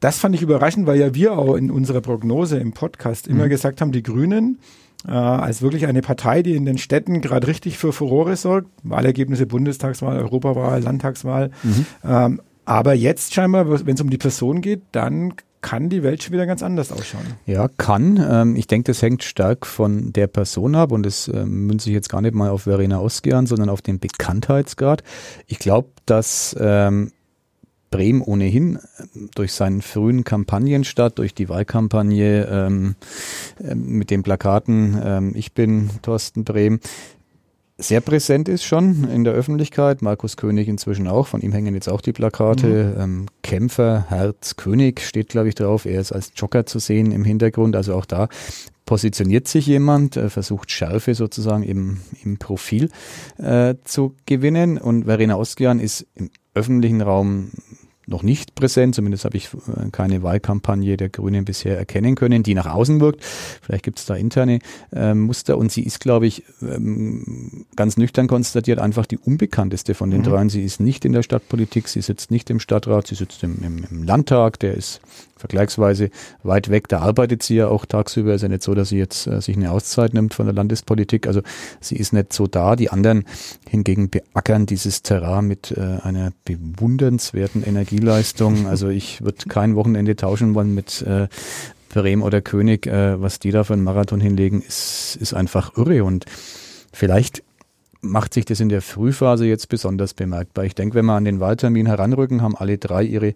Das 0.02 0.20
fand 0.20 0.36
ich 0.36 0.42
überraschend, 0.42 0.86
weil 0.88 1.00
ja 1.00 1.16
wir 1.16 1.38
auch 1.38 1.56
in 1.56 1.72
unserer 1.72 2.02
Prognose 2.02 2.58
im 2.58 2.74
Podcast 2.74 3.28
immer 3.28 3.46
mhm. 3.46 3.50
gesagt 3.50 3.80
haben, 3.80 3.92
die 3.92 4.04
Grünen 4.04 4.60
äh, 5.08 5.12
als 5.12 5.62
wirklich 5.62 5.88
eine 5.88 6.02
Partei, 6.02 6.42
die 6.42 6.56
in 6.56 6.66
den 6.66 6.78
Städten 6.78 7.22
gerade 7.22 7.48
richtig 7.48 7.78
für 7.78 7.94
Furore 7.94 8.36
sorgt. 8.36 8.68
Wahlergebnisse 8.84 9.46
Bundestagswahl, 9.46 10.18
Europawahl, 10.20 10.82
Landtagswahl. 10.82 11.52
Mhm. 11.64 11.86
Ähm, 12.04 12.42
aber 12.66 12.94
jetzt 12.94 13.34
scheinbar, 13.34 13.86
wenn 13.86 13.94
es 13.94 14.02
um 14.02 14.10
die 14.10 14.18
Person 14.18 14.62
geht, 14.62 14.82
dann 14.92 15.34
kann 15.66 15.90
die 15.90 16.04
Welt 16.04 16.22
schon 16.22 16.32
wieder 16.32 16.46
ganz 16.46 16.62
anders 16.62 16.92
ausschauen. 16.92 17.26
Ja, 17.48 17.68
kann. 17.68 18.24
Ähm, 18.24 18.56
ich 18.56 18.68
denke, 18.68 18.92
das 18.92 19.02
hängt 19.02 19.24
stark 19.24 19.66
von 19.66 20.14
der 20.14 20.28
Person 20.28 20.76
ab 20.76 20.92
und 20.92 21.04
das 21.04 21.28
ähm, 21.28 21.66
münze 21.66 21.90
ich 21.90 21.96
jetzt 21.96 22.08
gar 22.08 22.22
nicht 22.22 22.36
mal 22.36 22.52
auf 22.52 22.62
Verena 22.62 23.00
Oskian, 23.00 23.48
sondern 23.48 23.70
auf 23.70 23.82
den 23.82 23.98
Bekanntheitsgrad. 23.98 25.02
Ich 25.48 25.58
glaube, 25.58 25.88
dass 26.06 26.56
ähm, 26.60 27.12
Brehm 27.90 28.22
ohnehin 28.22 28.78
durch 29.34 29.54
seinen 29.54 29.82
frühen 29.82 30.24
Kampagnenstart, 30.24 31.18
durch 31.18 31.34
die 31.34 31.50
Wahlkampagne 31.50 32.86
mit 33.74 34.10
den 34.10 34.22
Plakaten 34.22 35.34
Ich 35.36 35.54
bin 35.54 35.90
Thorsten 36.02 36.44
Brehm, 36.44 36.82
sehr 37.78 38.00
präsent 38.00 38.48
ist 38.48 38.64
schon 38.64 39.10
in 39.10 39.24
der 39.24 39.34
Öffentlichkeit. 39.34 40.02
Markus 40.02 40.38
König 40.38 40.68
inzwischen 40.68 41.08
auch. 41.08 41.28
Von 41.28 41.42
ihm 41.42 41.52
hängen 41.52 41.76
jetzt 41.76 41.90
auch 41.90 42.02
die 42.02 42.14
Plakate. 42.14 42.94
Mhm. 42.96 43.02
Ähm, 43.02 43.26
Kämpfer, 43.44 44.06
Herz, 44.08 44.56
König 44.56 45.02
steht, 45.02 45.30
glaube 45.30 45.50
ich, 45.50 45.56
drauf. 45.56 45.86
Er 45.86 46.00
ist 46.00 46.14
als 46.14 46.32
Jogger 46.36 46.66
zu 46.66 46.80
sehen 46.80 47.12
im 47.12 47.26
Hintergrund. 47.26 47.76
Also 47.76 47.94
auch 47.96 48.06
da 48.06 48.30
positioniert 48.86 49.48
sich 49.48 49.66
jemand, 49.68 50.16
äh, 50.16 50.30
versucht 50.30 50.72
Schärfe 50.72 51.16
sozusagen 51.16 51.64
im, 51.64 51.98
im 52.24 52.38
Profil 52.38 52.90
äh, 53.38 53.76
zu 53.84 54.16
gewinnen. 54.26 54.78
Und 54.78 55.06
Verena 55.06 55.36
Oskian 55.36 55.80
ist 55.80 56.08
im 56.16 56.30
öffentlichen 56.54 57.02
Raum 57.02 57.52
noch 58.08 58.24
nicht 58.24 58.56
präsent. 58.56 58.96
Zumindest 58.96 59.26
habe 59.26 59.38
ich 59.38 59.50
äh, 59.54 59.90
keine 59.92 60.24
Wahlkampagne 60.24 60.98
der 60.98 61.10
Grünen 61.10 61.46
bisher 61.46 61.78
erkennen 61.78 62.16
können, 62.16 62.44
die 62.44 62.54
nach 62.54 62.68
außen 62.68 63.00
wirkt. 63.00 63.24
Vielleicht 63.24 63.84
gibt 63.84 64.00
es 64.00 64.06
da 64.06 64.16
interne 64.16 64.60
äh, 64.94 65.14
Muster. 65.14 65.58
Und 65.58 65.72
sie 65.72 65.84
ist, 65.84 66.00
glaube 66.00 66.28
ich, 66.28 66.44
ähm, 66.62 67.66
ganz 67.76 67.98
nüchtern 67.98 68.28
konstatiert, 68.28 68.80
einfach 68.80 69.06
die 69.06 69.18
unbekannteste 69.18 69.94
von 69.94 70.12
den 70.12 70.22
mhm. 70.22 70.26
dreien. 70.26 70.50
Sie 70.50 70.64
ist 70.64 70.80
nicht 70.80 71.06
in 71.06 71.14
der 71.14 71.24
Stadtpolitik, 71.24 71.88
sie 71.88 72.02
sitzt 72.02 72.32
nicht 72.32 72.50
im 72.50 72.60
Stadtrat, 72.60 73.08
sie 73.08 73.16
sitzt 73.16 73.44
im, 73.44 73.58
im, 73.64 73.86
im 73.90 74.04
Landtag, 74.04 74.60
der 74.60 74.76
ist 74.76 75.02
vergleichsweise 75.38 76.10
weit 76.44 76.70
weg. 76.70 76.88
Da 76.88 77.00
arbeitet 77.00 77.44
sie 77.44 77.56
ja 77.56 77.68
auch 77.68 77.86
tagsüber. 77.86 78.34
Ist 78.34 78.42
ja 78.42 78.48
nicht 78.48 78.64
so, 78.64 78.74
dass 78.74 78.90
sie 78.90 78.98
jetzt 78.98 79.28
äh, 79.28 79.42
sich 79.42 79.58
eine 79.58 79.72
Auszeit 79.72 80.14
nimmt 80.14 80.34
von 80.34 80.46
der 80.46 80.56
Landespolitik. 80.56 81.28
Also 81.28 81.42
sie 81.82 81.96
ist 81.96 82.14
nicht 82.14 82.34
so 82.34 82.48
da. 82.48 82.76
Die 82.76 82.90
anderen 82.90 83.26
hingegen 83.70 84.10
beackern 84.10 84.66
dieses 84.66 85.02
Terrain 85.02 85.46
mit 85.46 85.72
äh, 85.72 86.00
einer 86.04 86.32
bewundernswerten 86.46 87.64
Energieleistung. 87.64 88.66
Also 88.76 88.90
ich 88.90 89.22
würde 89.22 89.46
kein 89.48 89.76
Wochenende 89.76 90.16
tauschen 90.16 90.54
wollen 90.56 90.74
mit 90.74 91.02
äh, 91.04 91.28
Brehm 91.90 92.24
oder 92.24 92.42
König. 92.42 92.88
Äh, 92.88 93.22
was 93.22 93.40
die 93.40 93.52
da 93.52 93.64
für 93.64 93.74
einen 93.74 93.84
Marathon 93.84 94.20
hinlegen, 94.20 94.62
ist, 94.62 95.18
ist 95.22 95.34
einfach 95.34 95.78
irre. 95.78 96.04
Und 96.04 96.26
vielleicht 96.92 97.44
macht 98.06 98.34
sich 98.34 98.46
das 98.46 98.60
in 98.60 98.70
der 98.70 98.82
Frühphase 98.82 99.46
jetzt 99.46 99.70
besonders 99.70 100.14
bemerkbar. 100.14 100.66
Ich 100.66 100.76
denke, 100.76 100.96
wenn 100.96 101.06
wir 101.06 101.14
an 101.14 101.26
den 101.26 101.40
Wahltermin 101.40 101.86
heranrücken, 101.86 102.42
haben 102.42 102.56
alle 102.56 102.78
drei 102.78 103.04
ihre 103.04 103.30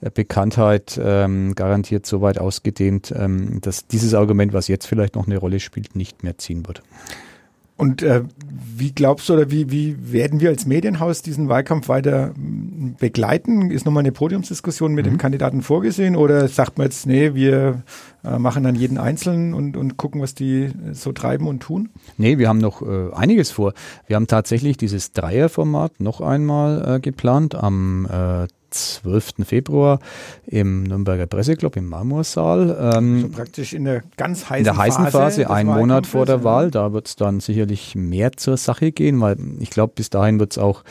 äh, 0.00 0.10
Bekanntheit 0.12 1.00
ähm, 1.02 1.54
garantiert 1.54 2.06
so 2.06 2.20
weit 2.20 2.38
ausgedehnt, 2.38 3.12
ähm, 3.16 3.60
dass 3.60 3.86
dieses 3.86 4.14
Argument, 4.14 4.52
was 4.52 4.68
jetzt 4.68 4.86
vielleicht 4.86 5.14
noch 5.14 5.26
eine 5.26 5.38
Rolle 5.38 5.60
spielt, 5.60 5.96
nicht 5.96 6.22
mehr 6.22 6.38
ziehen 6.38 6.66
wird. 6.66 6.82
Und 7.80 8.02
äh, 8.02 8.24
wie 8.76 8.92
glaubst 8.92 9.28
du 9.28 9.32
oder 9.34 9.50
wie, 9.50 9.70
wie 9.70 10.12
werden 10.12 10.40
wir 10.40 10.50
als 10.50 10.66
Medienhaus 10.66 11.22
diesen 11.22 11.48
Wahlkampf 11.48 11.88
weiter 11.88 12.34
hm, 12.34 12.96
begleiten? 12.98 13.70
Ist 13.70 13.86
nochmal 13.86 14.02
eine 14.02 14.12
Podiumsdiskussion 14.12 14.92
mit 14.92 15.06
mhm. 15.06 15.12
dem 15.12 15.18
Kandidaten 15.18 15.62
vorgesehen 15.62 16.14
oder 16.14 16.46
sagt 16.48 16.76
man 16.76 16.86
jetzt, 16.86 17.06
nee, 17.06 17.34
wir 17.34 17.82
äh, 18.22 18.38
machen 18.38 18.64
dann 18.64 18.74
jeden 18.74 18.98
Einzelnen 18.98 19.54
und, 19.54 19.78
und 19.78 19.96
gucken, 19.96 20.20
was 20.20 20.34
die 20.34 20.68
so 20.92 21.12
treiben 21.12 21.46
und 21.46 21.60
tun? 21.60 21.88
Nee, 22.18 22.36
wir 22.36 22.48
haben 22.48 22.58
noch 22.58 22.82
äh, 22.82 23.12
einiges 23.14 23.50
vor. 23.50 23.72
Wir 24.06 24.16
haben 24.16 24.26
tatsächlich 24.26 24.76
dieses 24.76 25.12
Dreierformat 25.12 26.00
noch 26.00 26.20
einmal 26.20 26.96
äh, 26.96 27.00
geplant 27.00 27.54
am 27.54 28.06
äh, 28.06 28.46
12. 28.70 29.44
Februar 29.44 29.98
im 30.46 30.84
Nürnberger 30.84 31.26
Presseclub 31.26 31.76
im 31.76 31.86
Marmorsaal. 31.86 32.94
Ähm, 32.96 33.22
so 33.22 33.28
praktisch 33.28 33.72
in 33.72 33.84
der 33.84 34.02
ganz 34.16 34.48
heißen 34.48 34.48
Phase. 34.50 34.58
In 34.58 34.64
der 34.64 34.76
heißen 34.76 35.04
Phase, 35.04 35.18
Phase 35.18 35.50
einen 35.50 35.68
Monat 35.68 36.06
vor 36.06 36.26
der 36.26 36.44
Wahl. 36.44 36.70
Da 36.70 36.92
wird 36.92 37.08
es 37.08 37.16
dann 37.16 37.40
sicherlich 37.40 37.94
mehr 37.94 38.32
zur 38.32 38.56
Sache 38.56 38.92
gehen, 38.92 39.20
weil 39.20 39.36
ich 39.58 39.70
glaube, 39.70 39.92
bis 39.96 40.10
dahin 40.10 40.38
wird 40.38 40.52
es 40.52 40.58
auch 40.58 40.84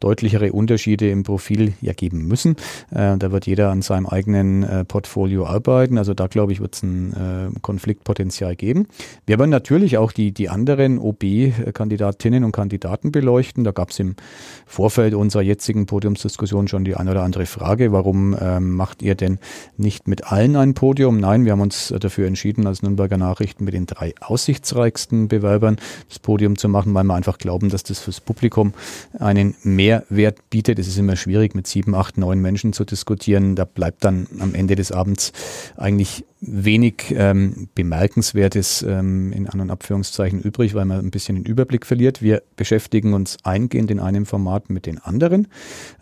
deutlichere 0.00 0.52
Unterschiede 0.52 1.10
im 1.10 1.22
Profil 1.22 1.74
ja 1.80 1.92
geben 1.92 2.26
müssen. 2.26 2.56
Äh, 2.90 3.16
da 3.18 3.32
wird 3.32 3.46
jeder 3.46 3.70
an 3.70 3.82
seinem 3.82 4.06
eigenen 4.06 4.62
äh, 4.62 4.84
Portfolio 4.84 5.46
arbeiten. 5.46 5.98
Also 5.98 6.14
da 6.14 6.26
glaube 6.26 6.52
ich, 6.52 6.60
wird 6.60 6.74
es 6.74 6.82
ein 6.82 7.12
äh, 7.12 7.60
Konfliktpotenzial 7.60 8.56
geben. 8.56 8.86
Wir 9.26 9.38
werden 9.38 9.50
natürlich 9.50 9.98
auch 9.98 10.12
die, 10.12 10.32
die 10.32 10.48
anderen 10.48 10.98
OB-Kandidatinnen 10.98 12.44
und 12.44 12.52
Kandidaten 12.52 13.12
beleuchten. 13.12 13.64
Da 13.64 13.72
gab 13.72 13.90
es 13.90 13.98
im 13.98 14.14
Vorfeld 14.66 15.14
unserer 15.14 15.42
jetzigen 15.42 15.86
Podiumsdiskussion 15.86 16.68
schon 16.68 16.84
die 16.84 16.94
ein 16.94 17.08
oder 17.08 17.23
andere 17.24 17.46
Frage. 17.46 17.92
Warum 17.92 18.36
ähm, 18.40 18.76
macht 18.76 19.02
ihr 19.02 19.14
denn 19.14 19.38
nicht 19.76 20.06
mit 20.08 20.30
allen 20.30 20.56
ein 20.56 20.74
Podium? 20.74 21.18
Nein, 21.18 21.44
wir 21.44 21.52
haben 21.52 21.60
uns 21.60 21.92
dafür 21.98 22.26
entschieden, 22.26 22.66
als 22.66 22.82
Nürnberger 22.82 23.16
Nachrichten 23.16 23.64
mit 23.64 23.74
den 23.74 23.86
drei 23.86 24.14
aussichtsreichsten 24.20 25.28
Bewerbern 25.28 25.76
das 26.08 26.18
Podium 26.18 26.56
zu 26.56 26.68
machen, 26.68 26.94
weil 26.94 27.04
wir 27.04 27.14
einfach 27.14 27.38
glauben, 27.38 27.68
dass 27.70 27.82
das 27.82 27.98
fürs 27.98 28.20
Publikum 28.20 28.74
einen 29.18 29.54
Mehrwert 29.62 30.50
bietet. 30.50 30.78
Es 30.78 30.86
ist 30.86 30.98
immer 30.98 31.16
schwierig, 31.16 31.54
mit 31.54 31.66
sieben, 31.66 31.94
acht, 31.94 32.18
neun 32.18 32.40
Menschen 32.40 32.72
zu 32.72 32.84
diskutieren. 32.84 33.56
Da 33.56 33.64
bleibt 33.64 34.04
dann 34.04 34.26
am 34.38 34.54
Ende 34.54 34.76
des 34.76 34.92
Abends 34.92 35.32
eigentlich 35.76 36.24
wenig 36.46 37.14
ähm, 37.16 37.68
Bemerkenswertes 37.74 38.82
ähm, 38.82 39.32
in 39.32 39.48
anderen 39.48 39.70
Abführungszeichen 39.70 40.40
übrig, 40.40 40.74
weil 40.74 40.84
man 40.84 40.98
ein 41.00 41.10
bisschen 41.10 41.36
den 41.36 41.44
Überblick 41.44 41.86
verliert. 41.86 42.22
Wir 42.22 42.42
beschäftigen 42.56 43.14
uns 43.14 43.38
eingehend 43.44 43.90
in 43.90 44.00
einem 44.00 44.26
Format 44.26 44.70
mit 44.70 44.86
den 44.86 44.98
anderen 44.98 45.48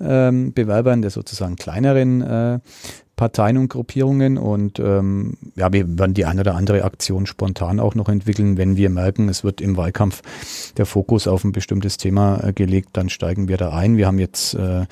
ähm, 0.01 0.53
Bewerbern 0.53 1.03
der 1.03 1.11
sozusagen 1.11 1.57
kleineren 1.57 2.23
äh, 2.23 2.59
Parteien 3.23 3.57
und 3.57 3.69
Gruppierungen 3.69 4.37
und 4.37 4.81
ähm, 4.81 5.35
ja, 5.55 5.73
wir 5.73 5.97
werden 5.97 6.13
die 6.13 6.25
eine 6.25 6.41
oder 6.41 6.57
andere 6.57 6.83
Aktion 6.83 7.27
spontan 7.27 7.79
auch 7.79 7.95
noch 7.95 8.09
entwickeln, 8.09 8.57
wenn 8.57 8.77
wir 8.77 8.91
merken, 8.91 9.29
es 9.29 9.45
wird 9.45 9.61
im 9.61 9.77
Wahlkampf 9.77 10.23
der 10.77 10.87
Fokus 10.87 11.29
auf 11.29 11.45
ein 11.45 11.53
bestimmtes 11.53 11.99
Thema 11.99 12.43
äh, 12.43 12.53
gelegt, 12.53 12.89
dann 12.95 13.11
steigen 13.11 13.47
wir 13.47 13.59
da 13.59 13.71
ein. 13.71 13.97
Wir 13.97 14.09
haben 14.09 14.19
jetzt 14.19 14.55
äh, 14.55 14.87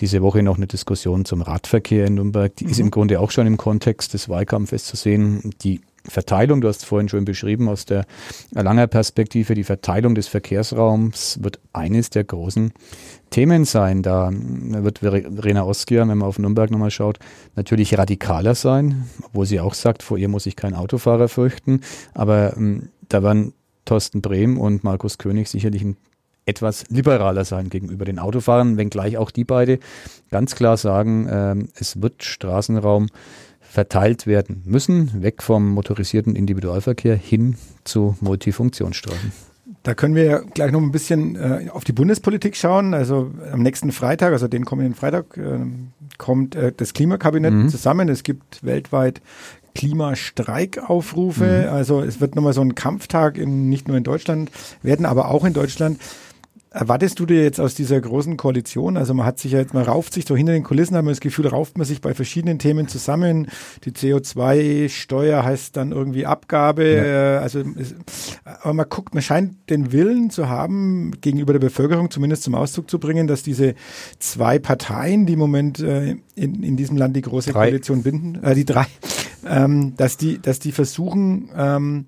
diese 0.00 0.20
Woche 0.20 0.42
noch 0.42 0.56
eine 0.56 0.66
Diskussion 0.66 1.24
zum 1.24 1.42
Radverkehr 1.42 2.06
in 2.06 2.16
Nürnberg, 2.16 2.56
die 2.56 2.64
mhm. 2.64 2.70
ist 2.72 2.80
im 2.80 2.90
Grunde 2.90 3.20
auch 3.20 3.30
schon 3.30 3.46
im 3.46 3.56
Kontext 3.56 4.14
des 4.14 4.28
Wahlkampfes 4.28 4.82
zu 4.82 4.96
sehen. 4.96 5.52
Die 5.62 5.80
Verteilung, 6.08 6.60
du 6.60 6.68
hast 6.68 6.78
es 6.78 6.84
vorhin 6.84 7.08
schon 7.08 7.24
beschrieben 7.24 7.68
aus 7.68 7.84
der 7.84 8.06
Erlanger 8.54 8.86
Perspektive, 8.86 9.54
die 9.54 9.64
Verteilung 9.64 10.14
des 10.14 10.28
Verkehrsraums 10.28 11.38
wird 11.42 11.60
eines 11.72 12.10
der 12.10 12.24
großen 12.24 12.72
Themen 13.30 13.64
sein. 13.64 14.02
Da 14.02 14.30
wird 14.32 15.00
Verena 15.00 15.64
Oskia, 15.64 16.06
wenn 16.08 16.18
man 16.18 16.28
auf 16.28 16.38
Nürnberg 16.38 16.70
nochmal 16.70 16.90
schaut, 16.90 17.18
natürlich 17.54 17.96
radikaler 17.96 18.54
sein, 18.54 19.08
obwohl 19.22 19.46
sie 19.46 19.60
auch 19.60 19.74
sagt, 19.74 20.02
vor 20.02 20.18
ihr 20.18 20.28
muss 20.28 20.46
ich 20.46 20.56
kein 20.56 20.74
Autofahrer 20.74 21.28
fürchten. 21.28 21.80
Aber 22.14 22.56
ähm, 22.56 22.88
da 23.08 23.22
werden 23.22 23.52
Thorsten 23.84 24.20
Brehm 24.20 24.58
und 24.58 24.84
Markus 24.84 25.18
König 25.18 25.48
sicherlich 25.48 25.82
ein 25.82 25.96
etwas 26.46 26.84
liberaler 26.88 27.44
sein 27.44 27.68
gegenüber 27.68 28.04
den 28.04 28.20
Autofahrern, 28.20 28.76
wenngleich 28.76 29.18
auch 29.18 29.32
die 29.32 29.44
beide 29.44 29.80
ganz 30.30 30.54
klar 30.54 30.76
sagen, 30.76 31.26
äh, 31.26 31.56
es 31.74 32.00
wird 32.00 32.22
Straßenraum 32.22 33.08
verteilt 33.70 34.26
werden 34.26 34.62
müssen, 34.64 35.22
weg 35.22 35.42
vom 35.42 35.70
motorisierten 35.70 36.34
Individualverkehr 36.36 37.16
hin 37.16 37.56
zu 37.84 38.16
Multifunktionsstraßen. 38.20 39.32
Da 39.82 39.94
können 39.94 40.14
wir 40.16 40.24
ja 40.24 40.38
gleich 40.40 40.72
noch 40.72 40.80
ein 40.80 40.90
bisschen 40.90 41.36
äh, 41.36 41.68
auf 41.70 41.84
die 41.84 41.92
Bundespolitik 41.92 42.56
schauen. 42.56 42.92
Also 42.92 43.30
am 43.52 43.62
nächsten 43.62 43.92
Freitag, 43.92 44.32
also 44.32 44.48
den 44.48 44.64
kommenden 44.64 44.94
Freitag, 44.94 45.36
äh, 45.36 45.60
kommt 46.18 46.56
äh, 46.56 46.72
das 46.76 46.92
Klimakabinett 46.92 47.52
mhm. 47.52 47.68
zusammen. 47.68 48.08
Es 48.08 48.24
gibt 48.24 48.64
weltweit 48.64 49.20
Klimastreikaufrufe. 49.76 51.66
Mhm. 51.68 51.74
Also 51.74 52.00
es 52.00 52.20
wird 52.20 52.34
nochmal 52.34 52.52
so 52.52 52.62
ein 52.62 52.74
Kampftag 52.74 53.38
in, 53.38 53.68
nicht 53.68 53.86
nur 53.86 53.96
in 53.96 54.04
Deutschland 54.04 54.50
werden, 54.82 55.06
aber 55.06 55.30
auch 55.30 55.44
in 55.44 55.52
Deutschland 55.52 56.00
Erwartest 56.76 57.18
du 57.18 57.24
dir 57.24 57.42
jetzt 57.42 57.58
aus 57.58 57.74
dieser 57.74 57.98
großen 57.98 58.36
Koalition, 58.36 58.98
also 58.98 59.14
man 59.14 59.24
hat 59.24 59.38
sich 59.38 59.52
ja 59.52 59.60
jetzt, 59.60 59.72
man 59.72 59.84
rauft 59.84 60.12
sich 60.12 60.26
so 60.26 60.36
hinter 60.36 60.52
den 60.52 60.62
Kulissen, 60.62 60.94
haben 60.94 61.06
wir 61.06 61.10
das 61.10 61.20
Gefühl, 61.20 61.46
rauft 61.46 61.78
man 61.78 61.86
sich 61.86 62.02
bei 62.02 62.12
verschiedenen 62.12 62.58
Themen 62.58 62.86
zusammen. 62.86 63.48
Die 63.84 63.92
CO2-Steuer 63.92 65.42
heißt 65.42 65.74
dann 65.74 65.92
irgendwie 65.92 66.26
Abgabe, 66.26 66.84
ja. 66.84 67.36
äh, 67.36 67.38
also 67.38 67.62
aber 68.44 68.74
man 68.74 68.86
guckt, 68.90 69.14
man 69.14 69.22
scheint 69.22 69.70
den 69.70 69.90
Willen 69.90 70.28
zu 70.28 70.50
haben, 70.50 71.12
gegenüber 71.22 71.54
der 71.54 71.60
Bevölkerung 71.60 72.10
zumindest 72.10 72.42
zum 72.42 72.54
Ausdruck 72.54 72.90
zu 72.90 72.98
bringen, 72.98 73.26
dass 73.26 73.42
diese 73.42 73.74
zwei 74.18 74.58
Parteien, 74.58 75.24
die 75.24 75.32
im 75.32 75.38
Moment 75.38 75.80
äh, 75.80 76.16
in, 76.34 76.62
in 76.62 76.76
diesem 76.76 76.98
Land 76.98 77.16
die 77.16 77.22
große 77.22 77.52
drei. 77.52 77.68
Koalition 77.68 78.02
binden, 78.02 78.44
äh, 78.44 78.54
die 78.54 78.66
drei, 78.66 78.86
ähm, 79.48 79.94
dass 79.96 80.18
die, 80.18 80.42
dass 80.42 80.58
die 80.58 80.72
versuchen, 80.72 81.48
ähm, 81.56 82.04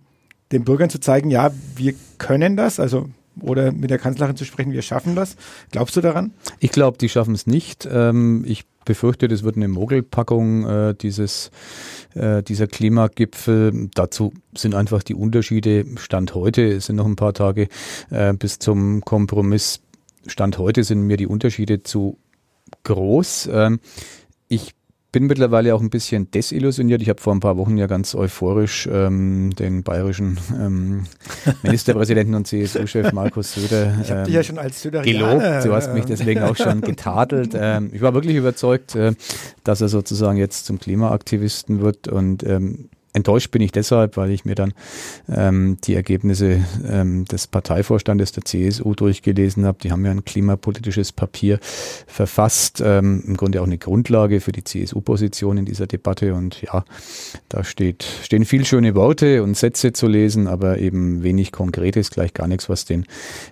den 0.53 0.65
Bürgern 0.65 0.91
zu 0.91 1.01
zeigen, 1.01 1.31
ja, 1.31 1.53
wir 1.75 1.95
können 2.19 2.55
das, 2.59 2.79
also 2.79 3.09
oder 3.43 3.73
mit 3.73 3.91
der 3.91 3.99
Kanzlerin 3.99 4.37
zu 4.37 4.45
sprechen, 4.45 4.73
wir 4.73 4.83
schaffen 4.83 5.15
das. 5.15 5.37
Glaubst 5.71 5.97
du 5.97 6.01
daran? 6.01 6.33
Ich 6.61 6.73
glaube, 6.73 6.99
die 6.99 7.09
schaffen 7.09 7.35
es 7.35 7.47
nicht. 7.47 7.89
Ähm, 7.91 8.45
ich 8.47 8.65
befürchte, 8.85 9.29
das 9.29 9.43
wird 9.43 9.57
eine 9.57 9.69
Mogelpackung 9.69 10.67
äh, 10.67 10.95
dieses, 10.95 11.51
äh, 12.15 12.43
dieser 12.43 12.67
Klimagipfel. 12.67 13.91
Dazu 13.95 14.33
sind 14.57 14.75
einfach 14.75 15.03
die 15.03 15.15
Unterschiede. 15.15 15.85
Stand 15.97 16.35
heute 16.35 16.73
es 16.73 16.87
sind 16.87 16.97
noch 16.97 17.07
ein 17.07 17.17
paar 17.17 17.35
Tage 17.35 17.69
äh, 18.11 18.33
bis 18.33 18.59
zum 18.59 19.03
Kompromiss. 19.03 19.81
Stand 20.27 20.59
heute 20.59 20.85
sind 20.85 21.03
mir 21.03 21.17
die 21.17 21.27
Unterschiede 21.27 21.83
zu 21.83 22.19
groß. 22.85 23.51
Ähm, 23.53 23.81
ich 24.49 24.75
bin 25.11 25.27
mittlerweile 25.27 25.75
auch 25.75 25.81
ein 25.81 25.91
bisschen 25.91 26.31
desillusioniert. 26.31 27.01
Ich 27.01 27.09
habe 27.09 27.21
vor 27.21 27.35
ein 27.35 27.41
paar 27.41 27.57
Wochen 27.57 27.79
ja 27.79 27.87
ganz 27.87 28.15
euphorisch 28.15 28.89
ähm, 28.93 29.51
den 29.59 29.83
bayerischen 29.83 30.39
ähm, 30.55 31.05
Ministerpräsidenten 31.63 32.35
und 32.35 32.47
CSU-Chef 32.47 33.13
Markus 33.13 33.55
Söder 33.55 33.95
ich 34.03 34.11
ähm, 34.11 34.25
dich 34.25 34.35
ja 34.35 34.43
schon 34.43 34.59
als 34.59 34.83
gelobt. 34.83 35.65
Du 35.65 35.73
hast 35.73 35.95
mich 35.95 36.05
deswegen 36.05 36.43
auch 36.43 36.57
schon 36.57 36.81
getadelt. 36.83 37.53
Ähm, 37.55 37.91
ich 37.93 38.03
war 38.03 38.13
wirklich 38.13 38.37
überzeugt, 38.37 38.95
äh, 38.97 39.15
dass 39.65 39.81
er 39.81 39.89
sozusagen 39.89 40.37
jetzt 40.37 40.67
zum 40.67 40.79
Klimaaktivisten 40.79 41.81
wird 41.81 42.09
und 42.09 42.43
ähm, 42.45 42.91
Enttäuscht 43.19 43.51
bin 43.51 43.63
ich 43.63 43.73
deshalb, 43.73 44.17
weil 44.17 44.31
ich 44.31 44.45
mir 44.45 44.55
dann 44.55 44.73
ähm, 45.29 45.77
die 45.85 45.95
Ergebnisse 45.95 46.65
ähm, 46.89 47.25
des 47.25 47.49
Parteivorstandes 47.49 48.33
der 48.33 48.45
CSU 48.45 48.95
durchgelesen 48.95 49.67
habe. 49.67 49.79
Die 49.83 49.91
haben 49.91 50.05
ja 50.05 50.13
ein 50.13 50.25
klimapolitisches 50.25 51.11
Papier 51.13 51.59
verfasst, 52.07 52.81
ähm, 52.85 53.25
im 53.27 53.37
Grunde 53.37 53.61
auch 53.61 53.67
eine 53.67 53.79
Grundlage 53.79 54.41
für 54.41 54.53
die 54.53 54.63
CSU-Position 54.63 55.59
in 55.59 55.65
dieser 55.65 55.89
Debatte. 55.89 56.35
Und 56.35 56.63
ja, 56.63 56.85
da 57.49 57.65
steht, 57.65 58.05
stehen 58.23 58.45
viel 58.45 58.65
schöne 58.65 58.95
Worte 58.95 59.43
und 59.43 59.57
Sätze 59.57 59.93
zu 59.93 60.07
lesen, 60.07 60.47
aber 60.47 60.79
eben 60.79 61.25
wenig 61.25 61.51
Konkretes, 61.51 62.11
gleich 62.11 62.33
gar 62.35 62.47
nichts, 62.47 62.69
was 62.69 62.85
den 62.85 63.05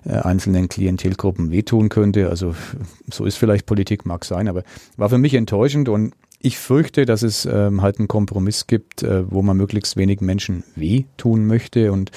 äh, 0.04 0.12
einzelnen 0.12 0.68
Klientelgruppen 0.68 1.50
wehtun 1.50 1.88
könnte. 1.88 2.30
Also 2.30 2.54
so 3.10 3.24
ist 3.24 3.36
vielleicht 3.36 3.66
Politik, 3.66 4.06
mag 4.06 4.24
sein, 4.24 4.46
aber 4.46 4.62
war 4.96 5.10
für 5.10 5.18
mich 5.18 5.34
enttäuschend 5.34 5.88
und 5.88 6.14
ich 6.40 6.58
fürchte, 6.58 7.06
dass 7.06 7.22
es 7.22 7.46
ähm, 7.46 7.82
halt 7.82 7.98
einen 7.98 8.08
Kompromiss 8.08 8.66
gibt, 8.66 9.02
äh, 9.02 9.30
wo 9.30 9.42
man 9.42 9.56
möglichst 9.56 9.96
wenig 9.96 10.20
Menschen 10.20 10.64
wehtun 10.74 11.46
möchte. 11.46 11.92
Und 11.92 12.10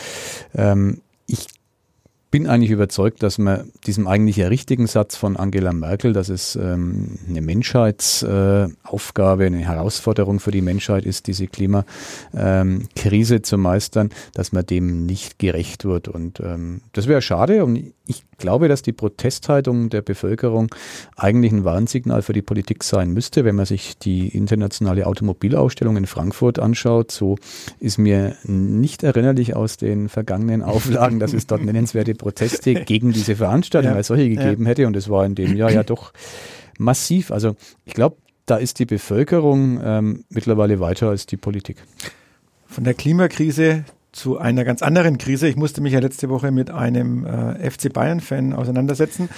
ähm, 0.54 1.02
ich 1.28 1.48
bin 2.32 2.48
eigentlich 2.48 2.72
überzeugt, 2.72 3.24
dass 3.24 3.40
man 3.40 3.72
diesem 3.88 4.08
eigentlich 4.08 4.40
richtigen 4.40 4.88
Satz 4.88 5.16
von 5.16 5.36
Angela 5.36 5.74
Merkel, 5.74 6.14
dass 6.14 6.30
es 6.30 6.56
ähm, 6.56 7.18
eine 7.28 7.42
Menschheitsaufgabe, 7.42 9.44
äh, 9.44 9.48
eine 9.48 9.60
Herausforderung 9.60 10.40
für 10.40 10.52
die 10.52 10.62
Menschheit 10.62 11.06
ist, 11.06 11.28
diese 11.28 11.48
Klimakrise 11.48 13.36
ähm, 13.36 13.44
zu 13.44 13.58
meistern, 13.58 14.12
dass 14.34 14.52
man 14.52 14.64
dem 14.66 15.08
nicht 15.08 15.40
gerecht 15.40 15.86
wird. 15.86 16.08
Und 16.08 16.40
ähm, 16.40 16.82
das 16.94 17.08
wäre 17.08 17.24
schade. 17.24 17.66
Und 17.66 17.94
ich 18.10 18.24
glaube, 18.40 18.68
dass 18.68 18.82
die 18.82 18.92
Protesthaltung 18.92 19.90
der 19.90 20.02
Bevölkerung 20.02 20.74
eigentlich 21.16 21.52
ein 21.52 21.64
Warnsignal 21.64 22.24
für 22.24 22.34
die 22.34 22.42
Politik 22.42 22.84
sein 22.84 23.12
müsste. 23.12 23.46
Wenn 23.46 23.56
man 23.56 23.68
sich 23.68 24.00
die 24.00 24.30
internationale 24.30 25.06
Automobilausstellung 25.06 25.96
in 25.96 26.08
Frankfurt 26.08 26.58
anschaut, 26.58 27.12
so 27.12 27.38
ist 27.80 28.00
mir 28.00 28.36
nicht 28.44 29.04
erinnerlich 29.04 29.56
aus 29.56 29.78
den 29.78 30.10
vergangenen 30.10 30.64
Auflagen, 30.64 31.20
dass 31.20 31.34
es 31.34 31.46
dort 31.46 31.64
nennenswerte 31.66 32.16
Proteste 32.16 32.74
gegen 32.74 33.12
diese 33.12 33.36
Veranstaltung 33.36 33.92
ja, 33.92 33.98
als 33.98 34.08
solche 34.08 34.28
gegeben 34.28 34.64
ja. 34.64 34.70
hätte. 34.70 34.88
Und 34.88 34.96
es 34.96 35.08
war 35.08 35.24
in 35.24 35.36
dem 35.36 35.56
Jahr 35.56 35.72
ja 35.72 35.84
doch 35.84 36.12
massiv. 36.80 37.30
Also 37.30 37.56
ich 37.86 37.94
glaube, 37.94 38.18
da 38.48 38.58
ist 38.58 38.80
die 38.80 38.86
Bevölkerung 38.86 39.80
ähm, 39.84 40.26
mittlerweile 40.30 40.80
weiter 40.80 41.10
als 41.10 41.28
die 41.28 41.38
Politik. 41.38 41.84
Von 42.66 42.86
der 42.86 42.96
Klimakrise 42.96 43.86
zu 44.12 44.38
einer 44.38 44.64
ganz 44.64 44.82
anderen 44.82 45.18
Krise. 45.18 45.48
Ich 45.48 45.56
musste 45.56 45.82
mich 45.82 45.94
ja 45.94 46.00
letzte 46.00 46.30
Woche 46.30 46.52
mit 46.52 46.72
einem 46.72 47.26
äh, 47.26 47.70
FC 47.70 47.94
Bayern-Fan 47.94 48.54
auseinandersetzen. 48.54 49.30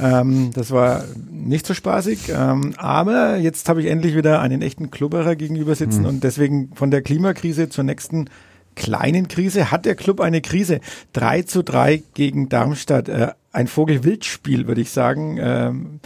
Ähm, 0.00 0.50
das 0.54 0.70
war 0.70 1.04
nicht 1.30 1.66
so 1.66 1.74
spaßig. 1.74 2.32
Ähm, 2.34 2.74
aber 2.76 3.36
jetzt 3.36 3.68
habe 3.68 3.80
ich 3.80 3.88
endlich 3.88 4.16
wieder 4.16 4.40
einen 4.40 4.62
echten 4.62 4.90
Klubberer 4.90 5.34
gegenüber 5.34 5.74
sitzen 5.74 6.02
mhm. 6.02 6.08
und 6.08 6.24
deswegen 6.24 6.70
von 6.74 6.90
der 6.90 7.02
Klimakrise 7.02 7.68
zur 7.68 7.84
nächsten 7.84 8.26
kleinen 8.74 9.28
Krise 9.28 9.70
hat 9.70 9.84
der 9.84 9.96
Club 9.96 10.20
eine 10.20 10.40
Krise. 10.40 10.80
3 11.14 11.42
zu 11.42 11.62
3 11.62 12.02
gegen 12.14 12.48
Darmstadt. 12.48 13.08
Äh, 13.08 13.32
ein 13.52 13.66
Vogelwildspiel, 13.66 14.66
würde 14.66 14.80
ich 14.80 14.90
sagen. 14.90 15.38
Ähm, 15.40 16.00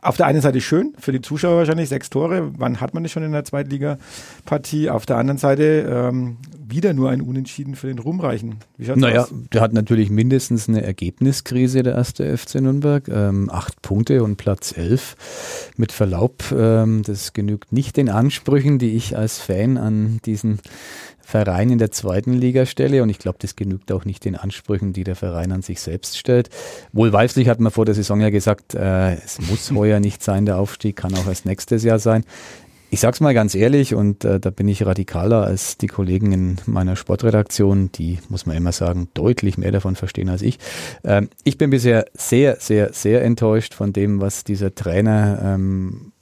auf 0.00 0.16
der 0.16 0.26
einen 0.26 0.40
Seite 0.40 0.60
schön, 0.60 0.94
für 0.98 1.12
die 1.12 1.20
Zuschauer 1.20 1.58
wahrscheinlich, 1.58 1.88
sechs 1.88 2.10
Tore. 2.10 2.50
Wann 2.58 2.80
hat 2.80 2.92
man 2.92 3.04
das 3.04 3.12
schon 3.12 3.22
in 3.22 3.30
der 3.30 3.44
Zweitliga-Partie? 3.44 4.90
Auf 4.90 5.06
der 5.06 5.16
anderen 5.16 5.38
Seite 5.38 6.08
ähm, 6.10 6.38
wieder 6.72 6.92
nur 6.92 7.10
ein 7.10 7.20
Unentschieden 7.20 7.76
für 7.76 7.86
den 7.86 7.98
Ruhm 7.98 8.20
reichen. 8.20 8.56
Wie 8.76 8.86
schaut's 8.86 9.00
naja, 9.00 9.22
aus? 9.22 9.34
der 9.52 9.60
hat 9.60 9.72
natürlich 9.72 10.10
mindestens 10.10 10.68
eine 10.68 10.82
Ergebniskrise, 10.82 11.82
der 11.82 11.94
erste 11.94 12.36
FC 12.36 12.56
Nürnberg. 12.56 13.08
Ähm, 13.08 13.50
acht 13.50 13.80
Punkte 13.82 14.22
und 14.24 14.36
Platz 14.36 14.76
elf. 14.76 15.70
Mit 15.76 15.92
Verlaub, 15.92 16.44
ähm, 16.52 17.02
das 17.04 17.32
genügt 17.32 17.72
nicht 17.72 17.96
den 17.96 18.08
Ansprüchen, 18.08 18.78
die 18.78 18.96
ich 18.96 19.16
als 19.16 19.38
Fan 19.38 19.78
an 19.78 20.18
diesen 20.24 20.58
Verein 21.20 21.70
in 21.70 21.78
der 21.78 21.90
zweiten 21.90 22.32
Liga 22.34 22.66
stelle 22.66 23.02
und 23.02 23.08
ich 23.08 23.18
glaube, 23.18 23.38
das 23.40 23.56
genügt 23.56 23.90
auch 23.92 24.04
nicht 24.04 24.24
den 24.24 24.36
Ansprüchen, 24.36 24.92
die 24.92 25.04
der 25.04 25.16
Verein 25.16 25.52
an 25.52 25.62
sich 25.62 25.80
selbst 25.80 26.18
stellt. 26.18 26.50
Wohlweislich 26.92 27.48
hat 27.48 27.60
man 27.60 27.72
vor 27.72 27.84
der 27.84 27.94
Saison 27.94 28.20
ja 28.20 28.30
gesagt, 28.30 28.74
äh, 28.74 29.14
es 29.14 29.40
muss 29.40 29.70
heuer 29.74 30.00
nicht 30.00 30.22
sein, 30.22 30.46
der 30.46 30.58
Aufstieg 30.58 30.96
kann 30.96 31.14
auch 31.14 31.26
erst 31.26 31.46
nächstes 31.46 31.84
Jahr 31.84 31.98
sein. 31.98 32.24
Ich 32.92 33.00
sag's 33.00 33.20
mal 33.20 33.32
ganz 33.32 33.54
ehrlich 33.54 33.94
und 33.94 34.22
äh, 34.26 34.38
da 34.38 34.50
bin 34.50 34.68
ich 34.68 34.84
radikaler 34.84 35.44
als 35.44 35.78
die 35.78 35.86
Kollegen 35.86 36.30
in 36.30 36.58
meiner 36.66 36.94
Sportredaktion, 36.94 37.90
die 37.90 38.18
muss 38.28 38.44
man 38.44 38.54
immer 38.54 38.72
sagen, 38.72 39.08
deutlich 39.14 39.56
mehr 39.56 39.72
davon 39.72 39.96
verstehen 39.96 40.28
als 40.28 40.42
ich. 40.42 40.58
Ähm, 41.02 41.30
ich 41.42 41.56
bin 41.56 41.70
bisher 41.70 42.04
sehr, 42.12 42.56
sehr, 42.60 42.92
sehr 42.92 43.24
enttäuscht 43.24 43.72
von 43.72 43.94
dem, 43.94 44.20
was 44.20 44.44
dieser 44.44 44.74
Trainer 44.74 45.40
ähm, 45.42 46.12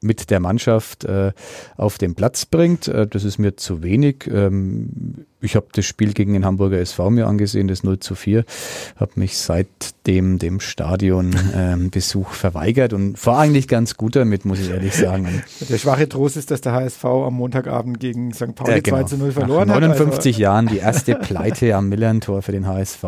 mit 0.00 0.30
der 0.30 0.40
Mannschaft 0.40 1.04
äh, 1.04 1.32
auf 1.76 1.98
den 1.98 2.14
Platz 2.14 2.46
bringt. 2.46 2.88
Äh, 2.88 3.06
das 3.06 3.24
ist 3.24 3.36
mir 3.36 3.56
zu 3.56 3.82
wenig. 3.82 4.26
Ähm, 4.26 5.26
ich 5.40 5.54
habe 5.56 5.66
das 5.72 5.84
Spiel 5.84 6.12
gegen 6.12 6.32
den 6.32 6.44
Hamburger 6.44 6.78
SV 6.78 7.10
mir 7.10 7.26
angesehen, 7.26 7.68
das 7.68 7.84
0 7.84 8.00
zu 8.00 8.14
4, 8.14 8.44
habe 8.96 9.12
mich 9.16 9.38
seitdem 9.38 10.38
dem 10.38 10.60
Stadionbesuch 10.60 12.28
ähm, 12.28 12.34
verweigert 12.34 12.92
und 12.92 13.24
war 13.24 13.38
eigentlich 13.38 13.68
ganz 13.68 13.96
gut 13.96 14.16
damit, 14.16 14.44
muss 14.44 14.58
ich 14.58 14.70
ehrlich 14.70 14.94
sagen. 14.94 15.42
Der 15.68 15.78
schwache 15.78 16.08
Trost 16.08 16.36
ist, 16.36 16.50
dass 16.50 16.60
der 16.60 16.72
HSV 16.72 17.04
am 17.04 17.34
Montagabend 17.34 18.00
gegen 18.00 18.32
St. 18.32 18.54
Pauli 18.54 18.78
äh, 18.78 18.80
genau. 18.80 18.98
2 18.98 19.02
zu 19.04 19.16
0 19.18 19.32
verloren 19.32 19.68
Nach 19.68 19.80
59 19.80 20.18
hat. 20.18 20.26
Also 20.26 20.42
Jahren 20.42 20.66
die 20.66 20.78
erste 20.78 21.14
Pleite 21.14 21.76
am 21.76 21.88
Millern-Tor 21.88 22.42
für 22.42 22.52
den 22.52 22.66
HSV. 22.66 23.04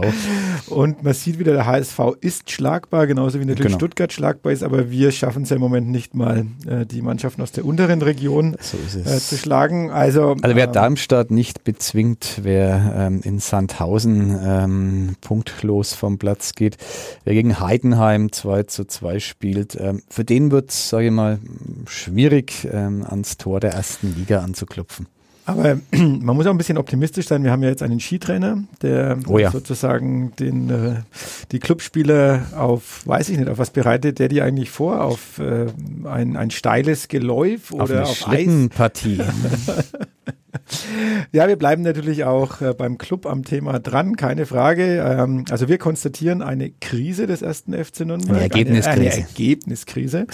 Und 0.69 1.03
man 1.03 1.15
sieht 1.15 1.39
wieder, 1.39 1.53
der 1.53 1.67
HSV 1.67 1.99
ist 2.21 2.51
schlagbar, 2.51 3.07
genauso 3.07 3.41
wie 3.41 3.45
natürlich 3.45 3.73
genau. 3.73 3.79
Stuttgart 3.79 4.13
schlagbar 4.13 4.53
ist, 4.53 4.63
aber 4.63 4.91
wir 4.91 5.11
schaffen 5.11 5.43
es 5.43 5.51
ja 5.51 5.57
im 5.57 5.63
Moment 5.63 5.89
nicht 5.89 6.15
mal, 6.15 6.47
äh, 6.67 6.87
die 6.87 7.03
Mannschaften 7.03 7.43
aus 7.43 7.53
der 7.53 7.65
unteren 7.65 8.03
Region 8.03 8.57
so 8.61 8.77
äh, 8.77 9.19
zu 9.19 9.37
schlagen. 9.37 9.91
Also, 9.91 10.37
also 10.43 10.57
wer 10.57 10.67
ähm, 10.67 10.73
Darmstadt 10.73 11.31
nicht 11.31 11.65
bezwingt, 11.65 12.20
und 12.21 12.45
wer 12.45 12.93
ähm, 12.97 13.21
in 13.25 13.39
Sandhausen 13.39 14.39
ähm, 14.43 15.17
punktlos 15.23 15.95
vom 15.95 16.19
Platz 16.19 16.55
geht, 16.55 16.77
wer 17.25 17.33
gegen 17.33 17.61
Heidenheim 17.61 18.31
2 18.31 18.65
zu 18.65 18.85
2 18.85 19.21
spielt, 19.21 19.77
ähm, 19.81 20.03
für 20.11 20.25
den 20.25 20.51
wird 20.51 20.71
es, 20.71 20.91
sage 20.91 21.07
ich 21.07 21.13
mal, 21.13 21.39
schwierig, 21.87 22.69
ähm, 22.71 23.07
ans 23.09 23.39
Tor 23.39 23.61
der 23.61 23.73
ersten 23.73 24.15
Liga 24.15 24.41
anzuklopfen. 24.41 25.07
Aber 25.47 25.81
man 25.93 26.37
muss 26.37 26.47
auch 26.47 26.51
ein 26.51 26.59
bisschen 26.59 26.77
optimistisch 26.77 27.27
sein. 27.27 27.43
Wir 27.43 27.53
haben 27.53 27.63
ja 27.63 27.71
jetzt 27.71 27.83
einen 27.83 28.01
Skitrainer, 28.01 28.65
der 28.83 29.19
oh 29.27 29.39
ja. 29.39 29.51
sozusagen 29.51 30.33
den, 30.39 30.69
äh, 30.69 30.95
die 31.53 31.59
Clubspieler 31.59 32.49
auf, 32.55 33.07
weiß 33.07 33.31
ich 33.31 33.39
nicht, 33.39 33.49
auf 33.49 33.57
was 33.57 33.71
bereitet 33.71 34.19
der 34.19 34.29
die 34.29 34.43
eigentlich 34.43 34.71
vor? 34.71 35.03
Auf 35.03 35.39
äh, 35.39 35.69
ein, 36.05 36.37
ein 36.37 36.51
steiles 36.51 37.09
Geläuf 37.09 37.73
oder 37.73 37.83
auf, 37.83 37.91
eine 37.91 38.03
auf 38.03 38.29
Eis? 38.29 38.47
ja, 41.33 41.49
wir 41.49 41.57
bleiben 41.57 41.83
natürlich 41.83 42.25
auch 42.25 42.61
äh, 42.61 42.75
beim 42.75 42.99
Club 42.99 43.27
am 43.27 43.45
Thema 43.45 43.79
dran, 43.79 44.17
keine 44.17 44.47
Frage. 44.47 45.05
Ähm, 45.07 45.45
also 45.51 45.69
wir 45.69 45.79
konstatieren 45.79 46.43
eine 46.43 46.71
Krise 46.71 47.27
des 47.27 47.43
ersten 47.43 47.73
FC 47.73 48.01
Nürnberg. 48.01 48.31
Eine 48.31 48.43
Ergebniskrise. 48.43 48.91
Eine, 48.91 49.11
eine 49.11 49.21
Ergebniskrise. 49.21 50.27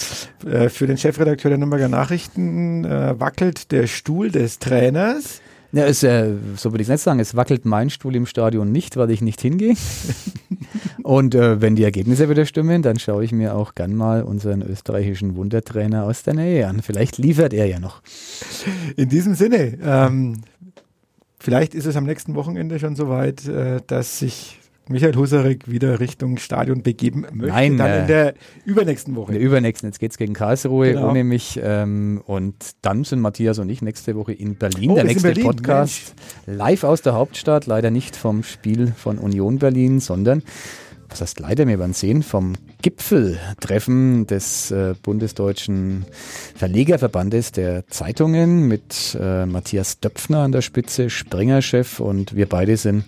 Äh, 0.46 0.68
für 0.68 0.86
den 0.86 0.98
Chefredakteur 0.98 1.50
der 1.50 1.58
Nürnberger 1.58 1.88
Nachrichten 1.88 2.84
äh, 2.84 3.18
wackelt 3.18 3.72
der 3.72 3.86
Stuhl 3.86 4.30
des 4.30 4.58
Trainers. 4.58 5.40
Ja, 5.76 5.84
es, 5.84 6.02
äh, 6.02 6.32
so 6.56 6.72
würde 6.72 6.80
ich 6.80 6.88
es 6.88 6.92
nicht 6.92 7.02
sagen. 7.02 7.20
Es 7.20 7.36
wackelt 7.36 7.66
mein 7.66 7.90
Stuhl 7.90 8.16
im 8.16 8.24
Stadion 8.24 8.72
nicht, 8.72 8.96
weil 8.96 9.10
ich 9.10 9.20
nicht 9.20 9.42
hingehe. 9.42 9.74
Und 11.02 11.34
äh, 11.34 11.60
wenn 11.60 11.76
die 11.76 11.84
Ergebnisse 11.84 12.30
wieder 12.30 12.46
stimmen, 12.46 12.80
dann 12.80 12.98
schaue 12.98 13.22
ich 13.22 13.30
mir 13.30 13.54
auch 13.54 13.74
gern 13.74 13.94
mal 13.94 14.22
unseren 14.22 14.62
österreichischen 14.62 15.36
Wundertrainer 15.36 16.04
aus 16.04 16.22
der 16.22 16.32
Nähe 16.32 16.66
an. 16.66 16.80
Vielleicht 16.80 17.18
liefert 17.18 17.52
er 17.52 17.66
ja 17.66 17.78
noch. 17.78 18.00
In 18.96 19.10
diesem 19.10 19.34
Sinne, 19.34 19.76
ähm, 19.82 20.44
vielleicht 21.38 21.74
ist 21.74 21.84
es 21.84 21.94
am 21.94 22.04
nächsten 22.04 22.34
Wochenende 22.36 22.78
schon 22.78 22.96
soweit, 22.96 23.46
äh, 23.46 23.82
dass 23.86 24.18
sich 24.18 24.58
Michael 24.88 25.16
Husarek 25.16 25.68
wieder 25.68 25.98
Richtung 25.98 26.38
Stadion 26.38 26.82
begeben 26.82 27.26
möchte. 27.32 27.52
Nein, 27.52 27.76
dann 27.76 27.90
äh, 27.90 28.00
in 28.00 28.06
der 28.06 28.34
übernächsten 28.64 29.16
Woche. 29.16 29.32
In 29.32 29.38
der 29.38 29.42
übernächsten. 29.46 29.88
Jetzt 29.88 29.98
geht's 29.98 30.16
gegen 30.16 30.32
Karlsruhe 30.32 30.92
genau. 30.92 31.10
ohne 31.10 31.24
mich. 31.24 31.58
Ähm, 31.62 32.22
und 32.24 32.54
dann 32.82 33.02
sind 33.02 33.20
Matthias 33.20 33.58
und 33.58 33.68
ich 33.68 33.82
nächste 33.82 34.14
Woche 34.14 34.32
in 34.32 34.56
Berlin. 34.56 34.90
Oh, 34.90 34.94
der 34.94 35.04
nächste 35.04 35.28
Berlin, 35.28 35.44
Podcast 35.44 36.14
Mensch. 36.46 36.58
live 36.58 36.84
aus 36.84 37.02
der 37.02 37.14
Hauptstadt. 37.14 37.66
Leider 37.66 37.90
nicht 37.90 38.14
vom 38.14 38.44
Spiel 38.44 38.92
von 38.96 39.18
Union 39.18 39.58
Berlin, 39.58 39.98
sondern 39.98 40.42
was 41.08 41.20
heißt 41.20 41.40
leider, 41.40 41.66
wir 41.66 41.78
werden 41.78 41.92
sehen, 41.92 42.22
vom 42.22 42.54
Gipfeltreffen 42.82 44.26
des 44.26 44.70
äh, 44.70 44.94
bundesdeutschen 45.02 46.04
Verlegerverbandes 46.54 47.52
der 47.52 47.86
Zeitungen 47.88 48.68
mit 48.68 49.16
äh, 49.20 49.46
Matthias 49.46 50.00
Döpfner 50.00 50.40
an 50.40 50.52
der 50.52 50.62
Spitze, 50.62 51.08
Springer-Chef 51.10 52.00
und 52.00 52.34
wir 52.34 52.48
beide 52.48 52.76
sind 52.76 53.04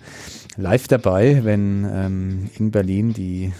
live 0.59 0.87
dabei, 0.87 1.43
wenn 1.43 1.87
ähm, 1.91 2.49
in 2.57 2.71
Berlin 2.71 3.13
die 3.13 3.53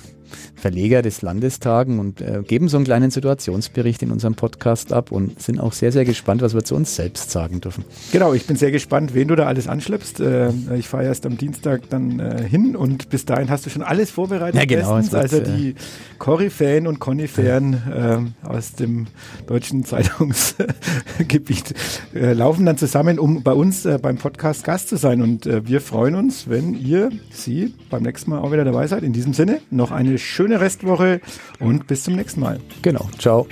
Verleger 0.56 1.02
des 1.02 1.22
Landestagen 1.22 2.00
und 2.00 2.22
äh, 2.22 2.42
geben 2.46 2.70
so 2.70 2.78
einen 2.78 2.86
kleinen 2.86 3.12
Situationsbericht 3.12 4.02
in 4.04 4.12
unserem 4.12 4.36
Podcast 4.36 4.94
ab 4.94 5.12
und 5.12 5.42
sind 5.42 5.60
auch 5.60 5.74
sehr, 5.74 5.92
sehr 5.92 6.06
gespannt, 6.06 6.42
was 6.42 6.54
wir 6.54 6.64
zu 6.64 6.76
uns 6.76 6.96
selbst 6.96 7.32
sagen 7.32 7.62
dürfen. 7.62 7.86
Genau, 8.12 8.34
ich 8.34 8.46
bin 8.46 8.56
sehr 8.56 8.72
gespannt, 8.72 9.14
wen 9.14 9.28
du 9.28 9.36
da 9.36 9.46
alles 9.46 9.68
anschleppst. 9.68 10.20
Äh, 10.20 10.52
ich 10.78 10.88
fahre 10.88 11.06
erst 11.06 11.26
am 11.26 11.38
Dienstag 11.38 11.90
dann 11.90 12.20
äh, 12.20 12.44
hin 12.48 12.76
und 12.76 13.10
bis 13.10 13.26
dahin 13.26 13.50
hast 13.50 13.66
du 13.66 13.70
schon 13.70 13.84
alles 13.84 14.12
vorbereitet. 14.12 14.60
Ja, 14.60 14.66
genau. 14.66 14.98
Wird, 14.98 15.14
also 15.16 15.40
die 15.40 15.76
Cory-Fan 16.18 16.88
und 16.88 17.00
Conny-Fan 17.00 17.84
ähm, 17.96 18.34
aus 18.44 18.74
dem 18.74 19.08
deutschen 19.48 19.86
Zeitungsgebiet 19.86 21.74
äh, 22.14 22.34
laufen 22.34 22.66
dann 22.66 22.78
zusammen, 22.78 23.20
um 23.20 23.44
bei 23.44 23.54
uns 23.54 23.86
äh, 23.86 23.98
beim 24.02 24.18
Podcast 24.18 24.64
Gast 24.64 24.90
zu 24.90 24.98
sein. 24.98 25.22
Und 25.22 25.46
äh, 25.46 25.66
wir 25.68 25.82
freuen 25.82 26.16
uns, 26.16 26.50
wenn 26.50 26.74
ihr 26.74 27.10
sie 27.32 27.74
beim 27.90 28.04
nächsten 28.04 28.32
Mal 28.32 28.40
auch 28.40 28.52
wieder 28.52 28.66
dabei 28.66 28.88
seid. 28.88 29.04
In 29.04 29.14
diesem 29.14 29.34
Sinne, 29.34 29.62
noch 29.72 29.92
eine 30.20 30.26
schöne 30.26 30.60
Restwoche 30.60 31.22
und 31.60 31.88
bis 31.88 32.04
zum 32.04 32.16
nächsten 32.16 32.42
Mal. 32.42 32.60
Genau, 32.82 33.10
ciao. 33.18 33.48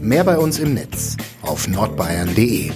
Mehr 0.00 0.24
bei 0.24 0.38
uns 0.38 0.58
im 0.58 0.74
Netz 0.74 1.16
auf 1.42 1.68
nordbayern.de 1.68 2.70